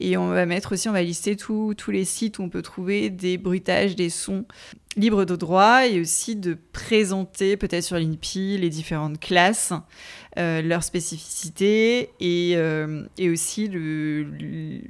Et 0.00 0.16
on 0.16 0.28
va 0.28 0.46
mettre 0.46 0.72
aussi, 0.72 0.88
on 0.88 0.92
va 0.92 1.02
lister 1.02 1.36
tous 1.36 1.74
les 1.88 2.06
sites 2.06 2.38
où 2.38 2.42
on 2.42 2.48
peut 2.48 2.62
trouver 2.62 3.10
des 3.10 3.36
bruitages, 3.36 3.96
des 3.96 4.08
sons 4.08 4.46
libres 4.96 5.26
de 5.26 5.36
droit 5.36 5.86
et 5.86 6.00
aussi 6.00 6.36
de 6.36 6.56
présenter 6.72 7.58
peut-être 7.58 7.84
sur 7.84 7.98
l'INPI 7.98 8.56
les 8.56 8.70
différentes 8.70 9.20
classes, 9.20 9.74
euh, 10.38 10.62
leurs 10.62 10.84
spécificités 10.84 12.12
et, 12.18 12.54
euh, 12.56 13.04
et 13.18 13.28
aussi 13.28 13.68
le 13.68 14.80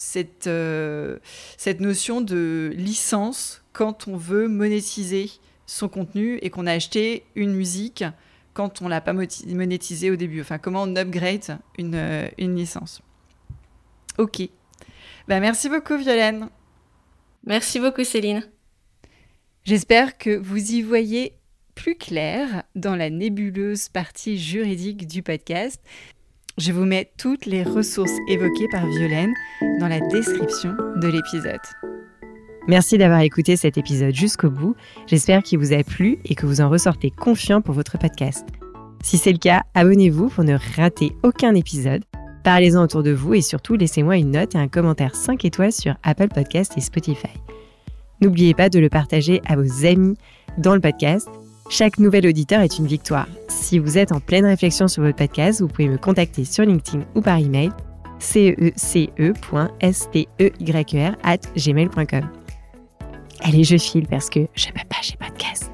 cette, 0.00 0.46
euh, 0.46 1.18
cette 1.58 1.80
notion 1.80 2.22
de 2.22 2.72
licence 2.74 3.62
quand 3.74 4.08
on 4.08 4.16
veut 4.16 4.48
monétiser 4.48 5.30
son 5.66 5.90
contenu 5.90 6.38
et 6.40 6.48
qu'on 6.48 6.66
a 6.66 6.72
acheté 6.72 7.24
une 7.34 7.52
musique 7.52 8.02
quand 8.54 8.80
on 8.80 8.88
l'a 8.88 9.02
pas 9.02 9.12
monétisé 9.12 10.10
au 10.10 10.16
début. 10.16 10.40
Enfin, 10.40 10.56
comment 10.56 10.84
on 10.84 10.96
upgrade 10.96 11.58
une, 11.76 11.94
euh, 11.94 12.28
une 12.38 12.56
licence. 12.56 13.02
Ok. 14.16 14.40
Bah, 15.28 15.38
merci 15.38 15.68
beaucoup, 15.68 15.98
Violaine. 15.98 16.48
Merci 17.44 17.78
beaucoup, 17.78 18.02
Céline. 18.02 18.48
J'espère 19.64 20.16
que 20.16 20.34
vous 20.34 20.72
y 20.72 20.80
voyez 20.80 21.34
plus 21.74 21.96
clair 21.96 22.62
dans 22.74 22.96
la 22.96 23.10
nébuleuse 23.10 23.90
partie 23.90 24.38
juridique 24.38 25.06
du 25.06 25.22
podcast. 25.22 25.78
Je 26.58 26.72
vous 26.72 26.84
mets 26.84 27.10
toutes 27.16 27.46
les 27.46 27.62
ressources 27.62 28.12
évoquées 28.28 28.68
par 28.70 28.86
Violaine 28.86 29.32
dans 29.78 29.88
la 29.88 30.00
description 30.00 30.74
de 30.96 31.08
l'épisode. 31.08 31.60
Merci 32.68 32.98
d'avoir 32.98 33.20
écouté 33.20 33.56
cet 33.56 33.78
épisode 33.78 34.14
jusqu'au 34.14 34.50
bout. 34.50 34.74
J'espère 35.06 35.42
qu'il 35.42 35.58
vous 35.58 35.72
a 35.72 35.82
plu 35.82 36.18
et 36.24 36.34
que 36.34 36.46
vous 36.46 36.60
en 36.60 36.68
ressortez 36.68 37.10
confiant 37.10 37.60
pour 37.60 37.74
votre 37.74 37.98
podcast. 37.98 38.46
Si 39.02 39.16
c'est 39.16 39.32
le 39.32 39.38
cas, 39.38 39.62
abonnez-vous 39.74 40.28
pour 40.28 40.44
ne 40.44 40.58
rater 40.76 41.12
aucun 41.22 41.54
épisode. 41.54 42.04
Parlez-en 42.44 42.82
autour 42.82 43.02
de 43.02 43.12
vous 43.12 43.34
et 43.34 43.42
surtout 43.42 43.76
laissez-moi 43.76 44.16
une 44.16 44.32
note 44.32 44.54
et 44.54 44.58
un 44.58 44.68
commentaire 44.68 45.14
5 45.14 45.44
étoiles 45.44 45.72
sur 45.72 45.94
Apple 46.02 46.28
Podcast 46.28 46.74
et 46.76 46.80
Spotify. 46.80 47.28
N'oubliez 48.20 48.54
pas 48.54 48.68
de 48.68 48.78
le 48.78 48.90
partager 48.90 49.40
à 49.46 49.56
vos 49.56 49.86
amis 49.86 50.16
dans 50.58 50.74
le 50.74 50.80
podcast 50.80 51.28
chaque 51.70 51.98
nouvel 51.98 52.26
auditeur 52.26 52.60
est 52.60 52.78
une 52.78 52.86
victoire. 52.86 53.28
Si 53.48 53.78
vous 53.78 53.96
êtes 53.96 54.12
en 54.12 54.20
pleine 54.20 54.44
réflexion 54.44 54.88
sur 54.88 55.02
votre 55.02 55.16
podcast, 55.16 55.60
vous 55.60 55.68
pouvez 55.68 55.88
me 55.88 55.96
contacter 55.96 56.44
sur 56.44 56.64
LinkedIn 56.64 57.04
ou 57.14 57.22
par 57.22 57.38
email 57.38 57.70
cece.steyr 58.18 58.76
at 61.22 61.38
gmail.com. 61.56 62.28
Allez, 63.42 63.64
je 63.64 63.78
file 63.78 64.06
parce 64.06 64.28
que 64.28 64.40
je 64.54 64.66
peux 64.66 64.86
pas, 64.88 64.96
j'ai 65.02 65.16
podcast. 65.16 65.69